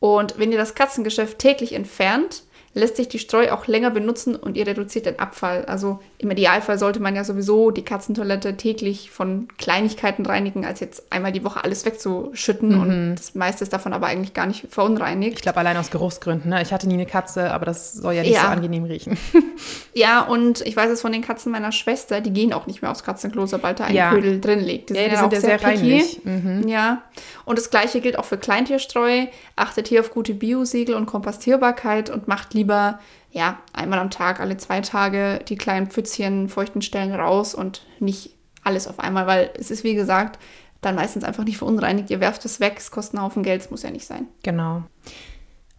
Und 0.00 0.38
wenn 0.38 0.52
ihr 0.52 0.58
das 0.58 0.74
Katzengeschäft 0.74 1.38
täglich 1.38 1.72
entfernt, 1.72 2.42
lässt 2.76 2.96
sich 2.96 3.08
die 3.08 3.18
Streu 3.18 3.50
auch 3.52 3.66
länger 3.66 3.90
benutzen 3.90 4.36
und 4.36 4.56
ihr 4.56 4.66
reduziert 4.66 5.06
den 5.06 5.18
Abfall. 5.18 5.64
Also 5.64 5.98
im 6.18 6.30
Idealfall 6.30 6.78
sollte 6.78 7.00
man 7.00 7.16
ja 7.16 7.24
sowieso 7.24 7.70
die 7.70 7.82
Katzentoilette 7.82 8.58
täglich 8.58 9.10
von 9.10 9.48
Kleinigkeiten 9.56 10.26
reinigen, 10.26 10.66
als 10.66 10.80
jetzt 10.80 11.10
einmal 11.10 11.32
die 11.32 11.42
Woche 11.42 11.64
alles 11.64 11.86
wegzuschütten 11.86 12.74
mhm. 12.74 12.80
und 12.80 13.14
das 13.16 13.34
meiste 13.34 13.64
ist 13.64 13.72
davon 13.72 13.94
aber 13.94 14.08
eigentlich 14.08 14.34
gar 14.34 14.44
nicht 14.46 14.66
verunreinigt. 14.68 15.36
Ich 15.36 15.42
glaube 15.42 15.58
allein 15.58 15.78
aus 15.78 15.90
Geruchsgründen. 15.90 16.50
Ne? 16.50 16.60
Ich 16.60 16.70
hatte 16.70 16.86
nie 16.86 16.94
eine 16.94 17.06
Katze, 17.06 17.50
aber 17.50 17.64
das 17.64 17.94
soll 17.94 18.12
ja 18.12 18.22
nicht 18.22 18.34
ja. 18.34 18.42
so 18.42 18.48
angenehm 18.48 18.84
riechen. 18.84 19.16
ja, 19.94 20.20
und 20.20 20.60
ich 20.60 20.76
weiß 20.76 20.90
es 20.90 21.00
von 21.00 21.12
den 21.12 21.22
Katzen 21.22 21.50
meiner 21.52 21.72
Schwester, 21.72 22.20
die 22.20 22.30
gehen 22.30 22.52
auch 22.52 22.66
nicht 22.66 22.82
mehr 22.82 22.90
aufs 22.90 23.04
Katzenklo, 23.04 23.46
sobald 23.46 23.80
da 23.80 23.84
ein 23.84 23.94
ja. 23.94 24.10
Ködel 24.10 24.38
drin 24.38 24.60
liegt. 24.60 24.90
Die 24.90 24.94
ja, 24.94 25.00
sind, 25.00 25.12
die 25.12 25.16
sind 25.16 25.32
ja 25.32 25.40
sehr, 25.40 25.58
sehr 25.58 25.68
reinlich. 25.68 26.24
Mhm. 26.24 26.68
Ja, 26.68 27.02
und 27.46 27.56
das 27.56 27.70
gleiche 27.70 28.02
gilt 28.02 28.18
auch 28.18 28.26
für 28.26 28.36
Kleintierstreu. 28.36 29.28
Achtet 29.54 29.88
hier 29.88 30.00
auf 30.00 30.10
gute 30.10 30.34
Biosiegel 30.34 30.94
und 30.94 31.06
Kompostierbarkeit 31.06 32.10
und 32.10 32.28
macht 32.28 32.52
lieber 32.52 32.65
lieber 32.66 32.98
ja, 33.30 33.58
einmal 33.72 33.98
am 33.98 34.10
Tag, 34.10 34.40
alle 34.40 34.56
zwei 34.56 34.80
Tage 34.80 35.40
die 35.46 35.56
kleinen 35.56 35.88
Pfützchen, 35.88 36.48
feuchten 36.48 36.82
Stellen 36.82 37.14
raus 37.14 37.54
und 37.54 37.86
nicht 38.00 38.30
alles 38.64 38.88
auf 38.88 38.98
einmal, 38.98 39.26
weil 39.26 39.50
es 39.58 39.70
ist, 39.70 39.84
wie 39.84 39.94
gesagt, 39.94 40.38
dann 40.80 40.96
meistens 40.96 41.22
einfach 41.22 41.44
nicht 41.44 41.58
verunreinigt. 41.58 42.10
Ihr 42.10 42.20
werft 42.20 42.44
es 42.44 42.60
weg, 42.60 42.74
es 42.78 42.90
kostet 42.90 43.16
einen 43.16 43.24
Haufen 43.24 43.42
Geld, 43.42 43.60
es 43.62 43.70
muss 43.70 43.82
ja 43.82 43.90
nicht 43.90 44.06
sein. 44.06 44.26
Genau. 44.42 44.82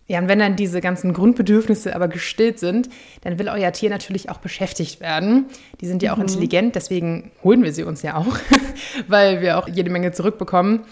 Ja, 0.06 0.20
und 0.20 0.29
wenn 0.29 0.39
dann 0.39 0.56
diese 0.56 0.79
ganzen 0.79 1.12
Grundbedürfnisse 1.12 1.94
aber 1.94 2.08
gestillt 2.08 2.60
sind, 2.60 2.89
dann 3.22 3.39
will 3.39 3.50
euer 3.50 3.74
Tier 3.74 3.89
natürlich 3.89 4.29
auch 4.29 4.38
beschäftigt 4.38 5.01
werden. 5.01 5.48
Die 5.82 5.88
sind 5.88 6.01
ja 6.01 6.13
auch 6.13 6.17
mhm. 6.17 6.24
intelligent, 6.24 6.75
deswegen 6.75 7.32
holen 7.44 7.63
wir 7.63 7.74
sie 7.74 7.84
uns 7.84 8.03
ja 8.03 8.15
auch, 8.15 8.38
weil 9.08 9.41
wir 9.41 9.58
auch 9.58 9.67
jede 9.67 9.89
Menge 9.89 10.13
zurückbekommen. 10.13 10.86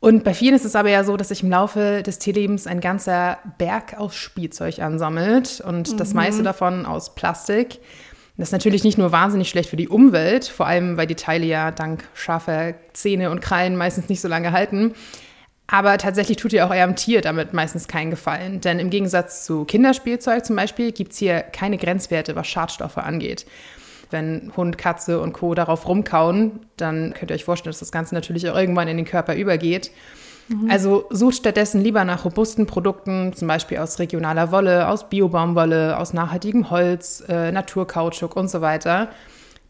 Und 0.00 0.24
bei 0.24 0.32
vielen 0.32 0.54
ist 0.54 0.64
es 0.64 0.74
aber 0.74 0.88
ja 0.88 1.04
so, 1.04 1.18
dass 1.18 1.28
sich 1.28 1.42
im 1.42 1.50
Laufe 1.50 2.02
des 2.02 2.18
Tierlebens 2.18 2.66
ein 2.66 2.80
ganzer 2.80 3.38
Berg 3.58 3.98
aus 3.98 4.14
Spielzeug 4.16 4.78
ansammelt 4.78 5.60
und 5.60 5.92
mhm. 5.92 5.96
das 5.98 6.14
meiste 6.14 6.42
davon 6.42 6.86
aus 6.86 7.14
Plastik. 7.14 7.80
Das 8.38 8.48
ist 8.48 8.52
natürlich 8.52 8.82
nicht 8.82 8.96
nur 8.96 9.12
wahnsinnig 9.12 9.50
schlecht 9.50 9.68
für 9.68 9.76
die 9.76 9.88
Umwelt, 9.88 10.46
vor 10.46 10.66
allem 10.66 10.96
weil 10.96 11.06
die 11.06 11.16
Teile 11.16 11.44
ja 11.44 11.70
dank 11.70 12.04
scharfer 12.14 12.72
Zähne 12.94 13.30
und 13.30 13.42
Krallen 13.42 13.76
meistens 13.76 14.08
nicht 14.08 14.22
so 14.22 14.28
lange 14.28 14.52
halten. 14.52 14.94
Aber 15.66 15.98
tatsächlich 15.98 16.38
tut 16.38 16.54
ihr 16.54 16.66
auch 16.66 16.70
eurem 16.70 16.96
Tier 16.96 17.20
damit 17.20 17.52
meistens 17.52 17.86
keinen 17.86 18.10
Gefallen. 18.10 18.62
Denn 18.62 18.78
im 18.78 18.88
Gegensatz 18.88 19.44
zu 19.44 19.66
Kinderspielzeug 19.66 20.46
zum 20.46 20.56
Beispiel 20.56 20.92
gibt 20.92 21.12
es 21.12 21.18
hier 21.18 21.42
keine 21.42 21.76
Grenzwerte, 21.76 22.34
was 22.34 22.48
Schadstoffe 22.48 22.96
angeht 22.96 23.44
wenn 24.10 24.52
Hund, 24.56 24.78
Katze 24.78 25.20
und 25.20 25.32
Co. 25.32 25.54
darauf 25.54 25.86
rumkauen, 25.86 26.60
dann 26.76 27.14
könnt 27.14 27.30
ihr 27.30 27.34
euch 27.34 27.44
vorstellen, 27.44 27.72
dass 27.72 27.80
das 27.80 27.92
Ganze 27.92 28.14
natürlich 28.14 28.48
auch 28.48 28.56
irgendwann 28.56 28.88
in 28.88 28.96
den 28.96 29.06
Körper 29.06 29.34
übergeht. 29.34 29.90
Mhm. 30.48 30.70
Also 30.70 31.04
sucht 31.10 31.36
stattdessen 31.36 31.80
lieber 31.80 32.04
nach 32.04 32.24
robusten 32.24 32.66
Produkten, 32.66 33.32
zum 33.34 33.48
Beispiel 33.48 33.78
aus 33.78 33.98
regionaler 33.98 34.50
Wolle, 34.50 34.88
aus 34.88 35.08
Biobaumwolle, 35.08 35.96
aus 35.98 36.12
nachhaltigem 36.12 36.70
Holz, 36.70 37.22
äh, 37.28 37.52
Naturkautschuk 37.52 38.36
und 38.36 38.50
so 38.50 38.60
weiter. 38.60 39.08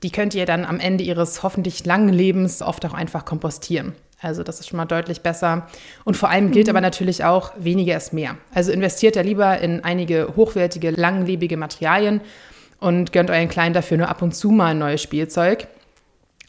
Die 0.02 0.10
könnt 0.10 0.34
ihr 0.34 0.46
dann 0.46 0.64
am 0.64 0.80
Ende 0.80 1.04
ihres 1.04 1.42
hoffentlich 1.42 1.84
langen 1.84 2.08
Lebens 2.08 2.62
oft 2.62 2.86
auch 2.86 2.94
einfach 2.94 3.26
kompostieren. 3.26 3.92
Also 4.22 4.42
das 4.42 4.60
ist 4.60 4.68
schon 4.68 4.76
mal 4.76 4.86
deutlich 4.86 5.22
besser. 5.22 5.66
Und 6.04 6.16
vor 6.16 6.30
allem 6.30 6.50
gilt 6.50 6.66
mhm. 6.66 6.70
aber 6.70 6.80
natürlich 6.80 7.24
auch, 7.24 7.52
weniger 7.58 7.96
ist 7.96 8.12
mehr. 8.12 8.36
Also 8.54 8.72
investiert 8.72 9.16
da 9.16 9.20
lieber 9.20 9.58
in 9.58 9.84
einige 9.84 10.34
hochwertige, 10.36 10.90
langlebige 10.90 11.56
Materialien 11.56 12.20
und 12.80 13.12
gönnt 13.12 13.30
euren 13.30 13.48
Kleinen 13.48 13.74
dafür 13.74 13.98
nur 13.98 14.08
ab 14.08 14.22
und 14.22 14.34
zu 14.34 14.50
mal 14.50 14.72
ein 14.72 14.78
neues 14.78 15.02
Spielzeug. 15.02 15.68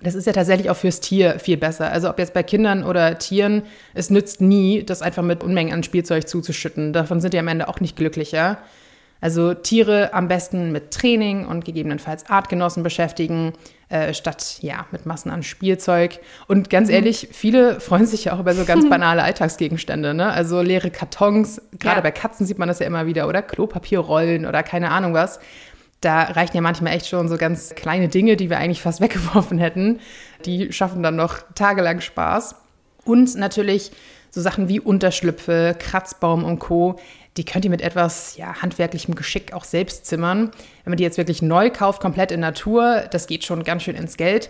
Das 0.03 0.15
ist 0.15 0.25
ja 0.25 0.33
tatsächlich 0.33 0.69
auch 0.69 0.77
fürs 0.77 0.99
Tier 0.99 1.37
viel 1.37 1.57
besser. 1.57 1.91
Also 1.91 2.09
ob 2.09 2.17
jetzt 2.17 2.33
bei 2.33 2.41
Kindern 2.41 2.83
oder 2.83 3.19
Tieren, 3.19 3.63
es 3.93 4.09
nützt 4.09 4.41
nie, 4.41 4.83
das 4.83 5.01
einfach 5.01 5.21
mit 5.21 5.43
Unmengen 5.43 5.73
an 5.73 5.83
Spielzeug 5.83 6.27
zuzuschütten. 6.27 6.91
Davon 6.91 7.21
sind 7.21 7.33
die 7.33 7.39
am 7.39 7.47
Ende 7.47 7.67
auch 7.67 7.79
nicht 7.79 7.95
glücklicher. 7.95 8.57
Also 9.19 9.53
Tiere 9.53 10.15
am 10.15 10.27
besten 10.27 10.71
mit 10.71 10.89
Training 10.89 11.45
und 11.45 11.63
gegebenenfalls 11.63 12.27
Artgenossen 12.27 12.81
beschäftigen, 12.81 13.53
äh, 13.89 14.15
statt 14.15 14.57
ja 14.61 14.87
mit 14.89 15.05
Massen 15.05 15.29
an 15.29 15.43
Spielzeug. 15.43 16.17
Und 16.47 16.71
ganz 16.71 16.87
mhm. 16.87 16.95
ehrlich, 16.95 17.27
viele 17.31 17.79
freuen 17.79 18.07
sich 18.07 18.25
ja 18.25 18.33
auch 18.33 18.39
über 18.39 18.55
so 18.55 18.65
ganz 18.65 18.89
banale 18.89 19.21
Alltagsgegenstände. 19.21 20.15
Ne? 20.15 20.31
Also 20.31 20.63
leere 20.63 20.89
Kartons, 20.89 21.61
gerade 21.77 21.97
ja. 21.97 22.01
bei 22.01 22.09
Katzen 22.09 22.47
sieht 22.47 22.57
man 22.57 22.67
das 22.67 22.79
ja 22.79 22.87
immer 22.87 23.05
wieder, 23.05 23.27
oder 23.27 23.43
Klopapierrollen 23.43 24.47
oder 24.47 24.63
keine 24.63 24.89
Ahnung 24.89 25.13
was 25.13 25.39
da 26.01 26.23
reichen 26.23 26.55
ja 26.55 26.61
manchmal 26.61 26.93
echt 26.93 27.07
schon 27.07 27.29
so 27.29 27.37
ganz 27.37 27.75
kleine 27.75 28.07
Dinge, 28.09 28.35
die 28.35 28.49
wir 28.49 28.57
eigentlich 28.57 28.81
fast 28.81 29.01
weggeworfen 29.01 29.59
hätten. 29.59 29.99
Die 30.45 30.73
schaffen 30.73 31.03
dann 31.03 31.15
noch 31.15 31.37
tagelang 31.55 32.01
Spaß. 32.01 32.55
Und 33.05 33.35
natürlich 33.35 33.91
so 34.31 34.41
Sachen 34.41 34.67
wie 34.67 34.79
Unterschlüpfe, 34.79 35.75
Kratzbaum 35.77 36.43
und 36.43 36.59
Co. 36.59 36.99
Die 37.37 37.45
könnt 37.45 37.65
ihr 37.65 37.71
mit 37.71 37.81
etwas 37.81 38.35
ja, 38.37 38.61
handwerklichem 38.61 39.15
Geschick 39.15 39.53
auch 39.53 39.63
selbst 39.63 40.05
zimmern. 40.05 40.51
Wenn 40.83 40.91
man 40.91 40.97
die 40.97 41.03
jetzt 41.03 41.17
wirklich 41.17 41.41
neu 41.41 41.69
kauft, 41.69 42.01
komplett 42.01 42.31
in 42.31 42.39
Natur, 42.39 43.03
das 43.11 43.27
geht 43.27 43.45
schon 43.45 43.63
ganz 43.63 43.83
schön 43.83 43.95
ins 43.95 44.17
Geld. 44.17 44.49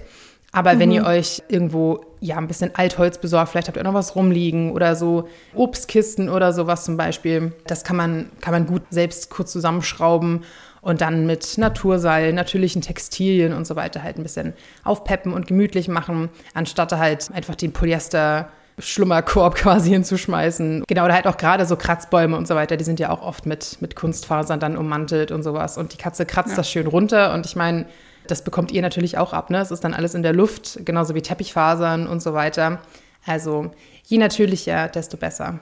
Aber 0.52 0.74
mhm. 0.74 0.80
wenn 0.80 0.92
ihr 0.92 1.06
euch 1.06 1.44
irgendwo 1.48 2.06
ja 2.20 2.38
ein 2.38 2.48
bisschen 2.48 2.76
Altholz 2.76 3.18
besorgt, 3.18 3.52
vielleicht 3.52 3.68
habt 3.68 3.78
ihr 3.78 3.84
noch 3.84 3.94
was 3.94 4.16
rumliegen 4.16 4.72
oder 4.72 4.96
so 4.96 5.28
Obstkisten 5.56 6.30
oder 6.30 6.54
sowas 6.54 6.84
zum 6.84 6.98
Beispiel, 6.98 7.54
das 7.68 7.84
kann 7.84 7.96
man, 7.96 8.32
kann 8.42 8.54
man 8.54 8.66
gut 8.66 8.84
selbst 8.90 9.30
kurz 9.30 9.52
zusammenschrauben 9.52 10.44
und 10.82 11.02
dann 11.02 11.26
mit 11.26 11.58
Naturseil, 11.58 12.34
natürlichen 12.34 12.82
Textilien 12.82 13.54
und 13.54 13.66
so 13.66 13.76
weiter 13.76 14.04
halt 14.04 14.18
ein 14.18 14.24
bisschen 14.24 14.54
aufpeppen 14.84 15.34
und 15.34 15.48
gemütlich 15.48 15.88
machen, 15.88 16.30
anstatt 16.54 16.92
halt 16.92 17.30
einfach 17.34 17.56
den 17.56 17.72
Polyester 17.72 18.50
Schlummerkorb 18.80 19.56
quasi 19.56 19.92
hinzuschmeißen. 19.92 20.84
Genau, 20.88 21.06
oder 21.06 21.14
halt 21.14 21.28
auch 21.28 21.38
gerade 21.38 21.66
so 21.66 21.76
Kratzbäume 21.76 22.36
und 22.36 22.48
so 22.48 22.56
weiter, 22.56 22.78
die 22.78 22.84
sind 22.84 23.00
ja 23.00 23.12
auch 23.12 23.22
oft 23.22 23.46
mit, 23.46 23.78
mit 23.82 23.96
Kunstfasern 23.96 24.60
dann 24.60 24.78
ummantelt 24.78 25.32
und 25.32 25.44
sowas. 25.44 25.78
Und 25.78 25.94
die 25.94 25.98
Katze 25.98 26.26
kratzt 26.26 26.52
ja. 26.52 26.56
das 26.58 26.70
schön 26.70 26.88
runter 26.88 27.34
und 27.34 27.46
ich 27.46 27.56
meine, 27.56 27.86
das 28.28 28.44
bekommt 28.44 28.72
ihr 28.72 28.82
natürlich 28.82 29.18
auch 29.18 29.34
ab, 29.34 29.50
ne? 29.50 29.60
Es 29.60 29.72
ist 29.72 29.84
dann 29.84 29.94
alles 29.94 30.14
in 30.14 30.24
der 30.24 30.34
Luft, 30.34 30.80
genauso 30.86 31.16
wie 31.16 31.22
Teppichfasern 31.22 32.08
und 32.08 32.22
so 32.22 32.34
weiter. 32.34 32.80
Also 33.26 33.72
je 34.06 34.18
natürlicher, 34.18 34.88
desto 34.88 35.18
besser. 35.18 35.60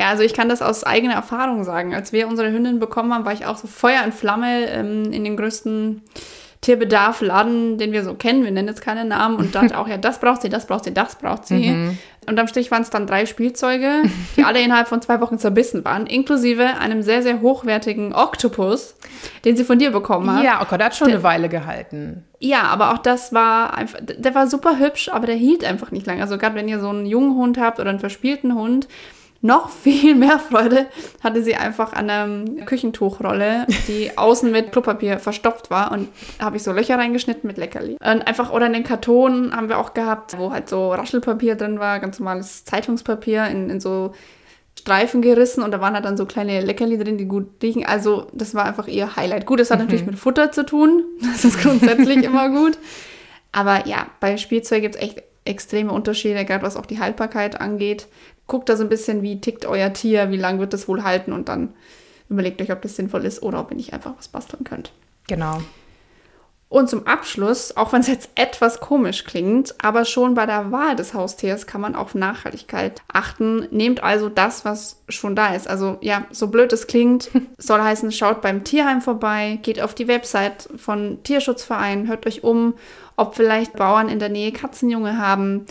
Ja, 0.00 0.08
also 0.08 0.22
ich 0.22 0.32
kann 0.32 0.48
das 0.48 0.62
aus 0.62 0.82
eigener 0.82 1.12
Erfahrung 1.12 1.62
sagen. 1.62 1.94
Als 1.94 2.10
wir 2.10 2.26
unsere 2.26 2.50
Hündin 2.50 2.78
bekommen 2.78 3.12
haben, 3.12 3.26
war 3.26 3.34
ich 3.34 3.44
auch 3.44 3.58
so 3.58 3.68
Feuer 3.68 4.02
und 4.02 4.14
Flamme 4.14 4.66
ähm, 4.70 5.12
in 5.12 5.24
den 5.24 5.36
größten 5.36 6.00
Tierbedarf-Laden, 6.62 7.76
den 7.76 7.92
wir 7.92 8.02
so 8.02 8.14
kennen. 8.14 8.42
Wir 8.42 8.50
nennen 8.50 8.68
jetzt 8.68 8.80
keine 8.80 9.04
Namen 9.04 9.36
und 9.36 9.54
dachte 9.54 9.76
auch, 9.78 9.86
ja, 9.86 9.98
das 9.98 10.18
braucht 10.18 10.40
sie, 10.40 10.48
das 10.48 10.66
braucht 10.66 10.84
sie, 10.84 10.94
das 10.94 11.16
braucht 11.16 11.46
sie. 11.46 11.68
Mhm. 11.68 11.98
Und 12.26 12.40
am 12.40 12.48
Stich 12.48 12.70
waren 12.70 12.80
es 12.80 12.88
dann 12.88 13.06
drei 13.06 13.26
Spielzeuge, 13.26 14.04
die 14.38 14.44
alle 14.44 14.62
innerhalb 14.62 14.88
von 14.88 15.02
zwei 15.02 15.20
Wochen 15.20 15.38
zerbissen 15.38 15.84
waren, 15.84 16.06
inklusive 16.06 16.78
einem 16.78 17.02
sehr, 17.02 17.22
sehr 17.22 17.42
hochwertigen 17.42 18.14
Oktopus, 18.14 18.94
den 19.44 19.54
sie 19.58 19.64
von 19.64 19.78
dir 19.78 19.90
bekommen 19.90 20.34
hat. 20.34 20.44
Ja, 20.44 20.60
oh 20.62 20.66
Gott, 20.66 20.80
der 20.80 20.86
hat 20.86 20.96
schon 20.96 21.08
der, 21.08 21.16
eine 21.16 21.24
Weile 21.24 21.50
gehalten. 21.50 22.24
Ja, 22.38 22.62
aber 22.62 22.94
auch 22.94 22.98
das 22.98 23.34
war 23.34 23.76
einfach, 23.76 23.98
der 24.02 24.34
war 24.34 24.46
super 24.46 24.78
hübsch, 24.78 25.10
aber 25.10 25.26
der 25.26 25.36
hielt 25.36 25.62
einfach 25.62 25.90
nicht 25.90 26.06
lange. 26.06 26.22
Also 26.22 26.38
gerade 26.38 26.54
wenn 26.54 26.68
ihr 26.68 26.80
so 26.80 26.88
einen 26.88 27.04
jungen 27.04 27.36
Hund 27.36 27.58
habt 27.58 27.80
oder 27.80 27.90
einen 27.90 28.00
verspielten 28.00 28.54
Hund, 28.54 28.88
noch 29.42 29.70
viel 29.70 30.14
mehr 30.14 30.38
Freude 30.38 30.86
hatte 31.22 31.42
sie 31.42 31.54
einfach 31.54 31.94
an 31.94 32.10
einer 32.10 32.64
Küchentuchrolle, 32.66 33.66
die 33.88 34.10
außen 34.16 34.50
mit 34.50 34.70
Klopapier 34.70 35.18
verstopft 35.18 35.70
war 35.70 35.92
und 35.92 36.08
habe 36.38 36.58
ich 36.58 36.62
so 36.62 36.72
Löcher 36.72 36.98
reingeschnitten 36.98 37.46
mit 37.46 37.56
Leckerli. 37.56 37.96
Und 38.00 38.26
einfach, 38.26 38.52
oder 38.52 38.66
in 38.66 38.74
den 38.74 38.84
Karton 38.84 39.56
haben 39.56 39.70
wir 39.70 39.78
auch 39.78 39.94
gehabt, 39.94 40.36
wo 40.36 40.52
halt 40.52 40.68
so 40.68 40.92
Raschelpapier 40.92 41.54
drin 41.54 41.80
war, 41.80 42.00
ganz 42.00 42.18
normales 42.18 42.66
Zeitungspapier 42.66 43.46
in, 43.46 43.70
in 43.70 43.80
so 43.80 44.12
Streifen 44.78 45.22
gerissen 45.22 45.62
und 45.62 45.72
da 45.72 45.80
waren 45.80 45.94
halt 45.94 46.04
dann 46.04 46.16
so 46.16 46.26
kleine 46.26 46.60
Leckerli 46.60 46.98
drin, 46.98 47.16
die 47.16 47.26
gut 47.26 47.62
riechen. 47.62 47.84
Also 47.84 48.26
das 48.32 48.54
war 48.54 48.66
einfach 48.66 48.88
ihr 48.88 49.16
Highlight. 49.16 49.46
Gut, 49.46 49.60
das 49.60 49.70
hat 49.70 49.78
mhm. 49.78 49.84
natürlich 49.84 50.06
mit 50.06 50.18
Futter 50.18 50.52
zu 50.52 50.64
tun. 50.64 51.04
Das 51.20 51.44
ist 51.44 51.60
grundsätzlich 51.60 52.24
immer 52.24 52.50
gut. 52.50 52.78
Aber 53.52 53.86
ja, 53.86 54.06
bei 54.20 54.36
Spielzeug 54.36 54.82
gibt 54.82 54.96
es 54.96 55.02
echt 55.02 55.22
extreme 55.44 55.92
Unterschiede, 55.92 56.44
gerade 56.44 56.64
was 56.64 56.76
auch 56.76 56.86
die 56.86 57.00
Haltbarkeit 57.00 57.60
angeht 57.60 58.06
guckt 58.50 58.68
da 58.68 58.76
so 58.76 58.82
ein 58.82 58.88
bisschen, 58.88 59.22
wie 59.22 59.40
tickt 59.40 59.64
euer 59.64 59.92
Tier, 59.92 60.30
wie 60.30 60.36
lange 60.36 60.58
wird 60.58 60.72
das 60.72 60.88
wohl 60.88 61.04
halten 61.04 61.32
und 61.32 61.48
dann 61.48 61.72
überlegt 62.28 62.60
euch, 62.60 62.72
ob 62.72 62.82
das 62.82 62.96
sinnvoll 62.96 63.24
ist 63.24 63.42
oder 63.42 63.60
ob 63.60 63.70
ihr 63.70 63.76
nicht 63.76 63.92
einfach 63.94 64.12
was 64.18 64.28
basteln 64.28 64.64
könnt. 64.64 64.92
Genau. 65.28 65.60
Und 66.68 66.88
zum 66.88 67.06
Abschluss, 67.06 67.76
auch 67.76 67.92
wenn 67.92 68.00
es 68.00 68.06
jetzt 68.06 68.30
etwas 68.36 68.78
komisch 68.78 69.24
klingt, 69.24 69.74
aber 69.82 70.04
schon 70.04 70.34
bei 70.34 70.46
der 70.46 70.70
Wahl 70.70 70.94
des 70.94 71.14
Haustiers 71.14 71.66
kann 71.66 71.80
man 71.80 71.96
auf 71.96 72.14
Nachhaltigkeit 72.14 73.02
achten. 73.12 73.66
Nehmt 73.72 74.04
also 74.04 74.28
das, 74.28 74.64
was 74.64 75.02
schon 75.08 75.34
da 75.34 75.54
ist. 75.54 75.68
Also 75.68 75.98
ja, 76.00 76.26
so 76.30 76.46
blöd 76.46 76.72
es 76.72 76.86
klingt, 76.86 77.30
soll 77.58 77.80
heißen, 77.80 78.12
schaut 78.12 78.40
beim 78.40 78.62
Tierheim 78.62 79.00
vorbei, 79.00 79.58
geht 79.62 79.80
auf 79.80 79.94
die 79.94 80.06
Website 80.06 80.68
von 80.76 81.20
Tierschutzvereinen, 81.24 82.06
hört 82.06 82.26
euch 82.26 82.44
um, 82.44 82.74
ob 83.16 83.34
vielleicht 83.34 83.74
Bauern 83.74 84.08
in 84.08 84.20
der 84.20 84.28
Nähe 84.28 84.52
Katzenjunge 84.52 85.18
haben. 85.18 85.66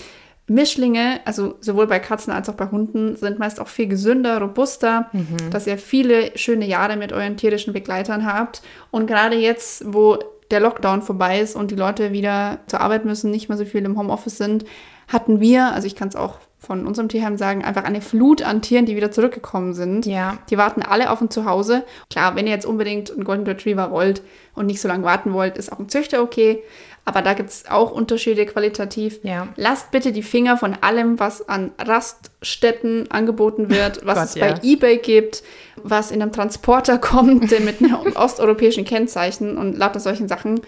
Mischlinge, 0.50 1.20
also 1.26 1.56
sowohl 1.62 1.88
bei 1.88 2.00
Katzen 2.00 2.34
als 2.34 2.50
auch 2.50 2.56
bei 2.56 2.68
Hunden, 2.68 3.16
sind 3.16 3.40
meist 3.40 3.60
auch 3.60 3.68
viel 3.68 3.88
gesünder, 3.88 4.40
robuster, 4.40 5.10
mhm. 5.14 5.50
dass 5.52 5.68
ihr 5.68 5.78
viele 5.78 6.38
schöne 6.38 6.66
Jahre 6.66 6.98
mit 6.98 7.14
euren 7.14 7.38
tierischen 7.38 7.74
Begleitern 7.74 8.26
habt. 8.26 8.62
Und 8.92 9.08
gerade 9.08 9.36
jetzt, 9.36 9.84
wo 9.86 10.20
der 10.52 10.60
Lockdown 10.60 11.02
vorbei 11.02 11.40
ist 11.40 11.56
und 11.56 11.72
die 11.72 11.76
Leute 11.76 12.12
wieder 12.12 12.60
zur 12.68 12.82
Arbeit 12.82 13.06
müssen, 13.06 13.32
nicht 13.32 13.50
mehr 13.50 13.58
so 13.58 13.66
viel 13.66 13.86
im 13.86 13.98
Homeoffice 13.98 14.38
sind, 14.38 14.66
hatten 15.08 15.40
wir, 15.40 15.74
also 15.74 15.88
ich 15.88 15.96
kann 15.96 16.08
es 16.08 16.16
auch 16.16 16.40
von 16.60 16.86
unserem 16.86 17.08
Tierheim 17.08 17.38
sagen, 17.38 17.64
einfach 17.64 17.86
eine 17.86 18.02
Flut 18.02 18.42
an 18.42 18.62
Tieren, 18.62 18.86
die 18.86 18.98
wieder 18.98 19.12
zurückgekommen 19.12 19.74
sind. 19.74 20.06
Ja. 20.06 20.38
Die 20.50 20.58
warten 20.58 20.82
alle 20.82 21.10
auf 21.10 21.22
ein 21.22 21.32
Zuhause. 21.32 21.86
Klar, 22.10 22.36
wenn 22.36 22.48
ihr 22.48 22.54
jetzt 22.54 22.66
unbedingt 22.66 23.12
einen 23.12 23.24
Golden 23.24 23.46
Retriever 23.46 23.92
wollt 23.92 24.22
und 24.56 24.66
nicht 24.66 24.82
so 24.82 24.90
lange 24.90 25.06
warten 25.06 25.34
wollt, 25.34 25.58
ist 25.58 25.72
auch 25.72 25.80
ein 25.80 25.88
Züchter 25.88 26.22
okay. 26.22 26.62
Aber 27.10 27.24
da 27.24 27.34
gibt 27.34 27.50
es 27.50 27.66
auch 27.68 27.90
Unterschiede 27.90 28.46
qualitativ. 28.46 29.20
Ja. 29.24 29.48
Lasst 29.56 29.90
bitte 29.90 30.12
die 30.12 30.22
Finger 30.22 30.58
von 30.58 30.76
allem, 30.76 31.20
was 31.20 31.50
an 31.50 31.72
Raststätten 31.80 33.10
angeboten 33.10 33.72
wird, 33.72 34.02
was 34.06 34.16
Gott, 34.16 34.28
es 34.28 34.36
bei 34.36 34.60
eBay 34.62 34.98
gibt, 34.98 35.42
was 35.82 36.12
in 36.12 36.22
einem 36.22 36.32
Transporter 36.32 36.98
kommt 37.00 37.50
mit 37.50 37.82
einem 37.82 38.16
osteuropäischen 38.16 38.86
Kennzeichen 38.86 39.58
und 39.58 39.76
lauter 39.76 40.00
solchen 40.00 40.28
Sachen. 40.28 40.62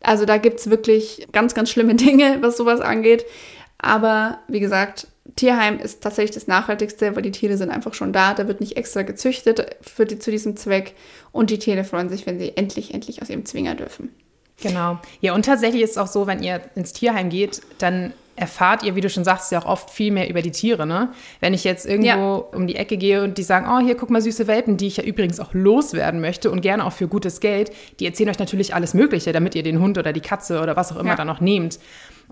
Also 0.00 0.24
da 0.24 0.38
gibt 0.38 0.60
es 0.60 0.70
wirklich 0.70 1.28
ganz, 1.30 1.52
ganz 1.52 1.68
schlimme 1.68 1.94
Dinge, 1.94 2.38
was 2.40 2.56
sowas 2.56 2.80
angeht. 2.80 3.26
Aber 3.76 4.38
wie 4.48 4.60
gesagt, 4.60 5.08
Tierheim 5.36 5.78
ist 5.78 6.02
tatsächlich 6.02 6.34
das 6.34 6.46
Nachhaltigste, 6.46 7.14
weil 7.14 7.22
die 7.22 7.32
Tiere 7.32 7.58
sind 7.58 7.68
einfach 7.68 7.92
schon 7.92 8.14
da. 8.14 8.32
Da 8.32 8.48
wird 8.48 8.60
nicht 8.60 8.78
extra 8.78 9.02
gezüchtet 9.02 9.76
für 9.82 10.06
die, 10.06 10.18
zu 10.18 10.30
diesem 10.30 10.56
Zweck. 10.56 10.94
Und 11.32 11.50
die 11.50 11.58
Tiere 11.58 11.84
freuen 11.84 12.08
sich, 12.08 12.24
wenn 12.24 12.38
sie 12.38 12.56
endlich, 12.56 12.94
endlich 12.94 13.20
aus 13.20 13.28
ihrem 13.28 13.44
Zwinger 13.44 13.74
dürfen. 13.74 14.08
Genau. 14.60 14.98
Ja, 15.20 15.34
und 15.34 15.44
tatsächlich 15.44 15.82
ist 15.82 15.92
es 15.92 15.98
auch 15.98 16.06
so, 16.06 16.26
wenn 16.26 16.42
ihr 16.42 16.60
ins 16.74 16.92
Tierheim 16.92 17.30
geht, 17.30 17.62
dann 17.78 18.12
erfahrt 18.34 18.82
ihr, 18.82 18.94
wie 18.94 19.00
du 19.00 19.10
schon 19.10 19.24
sagst, 19.24 19.52
ja 19.52 19.60
auch 19.60 19.66
oft 19.66 19.90
viel 19.90 20.10
mehr 20.10 20.28
über 20.28 20.40
die 20.40 20.50
Tiere. 20.50 20.86
Ne? 20.86 21.10
Wenn 21.40 21.52
ich 21.52 21.64
jetzt 21.64 21.84
irgendwo 21.84 22.08
ja. 22.08 22.56
um 22.56 22.66
die 22.66 22.76
Ecke 22.76 22.96
gehe 22.96 23.22
und 23.22 23.36
die 23.36 23.42
sagen, 23.42 23.66
oh, 23.68 23.84
hier 23.84 23.94
guck 23.94 24.10
mal 24.10 24.22
süße 24.22 24.46
Welpen, 24.46 24.76
die 24.76 24.86
ich 24.86 24.96
ja 24.96 25.04
übrigens 25.04 25.38
auch 25.38 25.52
loswerden 25.52 26.20
möchte 26.20 26.50
und 26.50 26.62
gerne 26.62 26.86
auch 26.86 26.92
für 26.92 27.08
gutes 27.08 27.40
Geld, 27.40 27.72
die 28.00 28.06
erzählen 28.06 28.30
euch 28.30 28.38
natürlich 28.38 28.74
alles 28.74 28.94
Mögliche, 28.94 29.32
damit 29.32 29.54
ihr 29.54 29.62
den 29.62 29.80
Hund 29.80 29.98
oder 29.98 30.12
die 30.12 30.20
Katze 30.20 30.60
oder 30.60 30.76
was 30.76 30.92
auch 30.92 30.96
immer 30.96 31.10
ja. 31.10 31.16
dann 31.16 31.26
noch 31.26 31.40
nehmt. 31.40 31.78